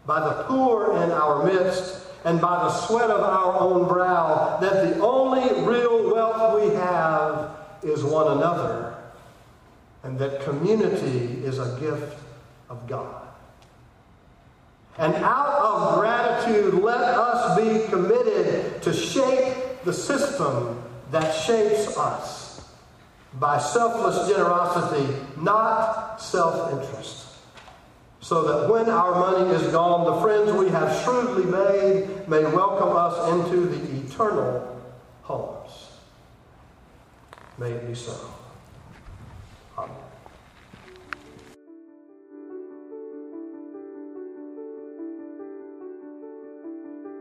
by 0.05 0.19
the 0.19 0.43
poor 0.43 0.95
in 1.03 1.11
our 1.11 1.43
midst 1.43 2.03
and 2.23 2.39
by 2.39 2.55
the 2.63 2.69
sweat 2.69 3.09
of 3.09 3.21
our 3.21 3.59
own 3.59 3.87
brow 3.87 4.59
that 4.61 4.73
the 4.73 4.99
only 5.03 5.41
real 5.67 6.13
wealth 6.13 6.61
we 6.61 6.75
have 6.75 7.57
is 7.83 8.03
one 8.03 8.37
another, 8.37 8.95
and 10.03 10.17
that 10.19 10.41
community 10.41 11.43
is 11.43 11.57
a 11.59 11.79
gift 11.79 12.19
of 12.69 12.87
God. 12.87 13.27
And 14.97 15.13
out 15.15 15.59
of 15.59 15.99
gratitude, 15.99 16.75
let 16.75 17.01
us 17.01 17.57
be 17.57 17.87
committed 17.89 18.81
to 18.81 18.93
shape 18.93 19.83
the 19.83 19.93
system 19.93 20.81
that 21.11 21.31
shapes 21.31 21.97
us 21.97 22.69
by 23.33 23.57
selfless 23.57 24.29
generosity, 24.29 25.13
not 25.37 26.21
self 26.21 26.71
interest 26.71 27.25
so 28.25 28.41
that 28.41 28.67
when 28.67 28.89
our 28.89 29.11
money 29.19 29.53
is 29.53 29.71
gone, 29.71 30.03
the 30.03 30.19
friends 30.19 30.51
we 30.51 30.67
have 30.69 31.03
shrewdly 31.03 31.45
made 31.45 32.27
may 32.27 32.43
welcome 32.43 32.89
us 32.95 33.31
into 33.33 33.67
the 33.67 34.01
eternal 34.01 34.81
homes. 35.21 35.91
May 37.59 37.69
it 37.69 37.87
be 37.87 37.93
so. 37.93 38.17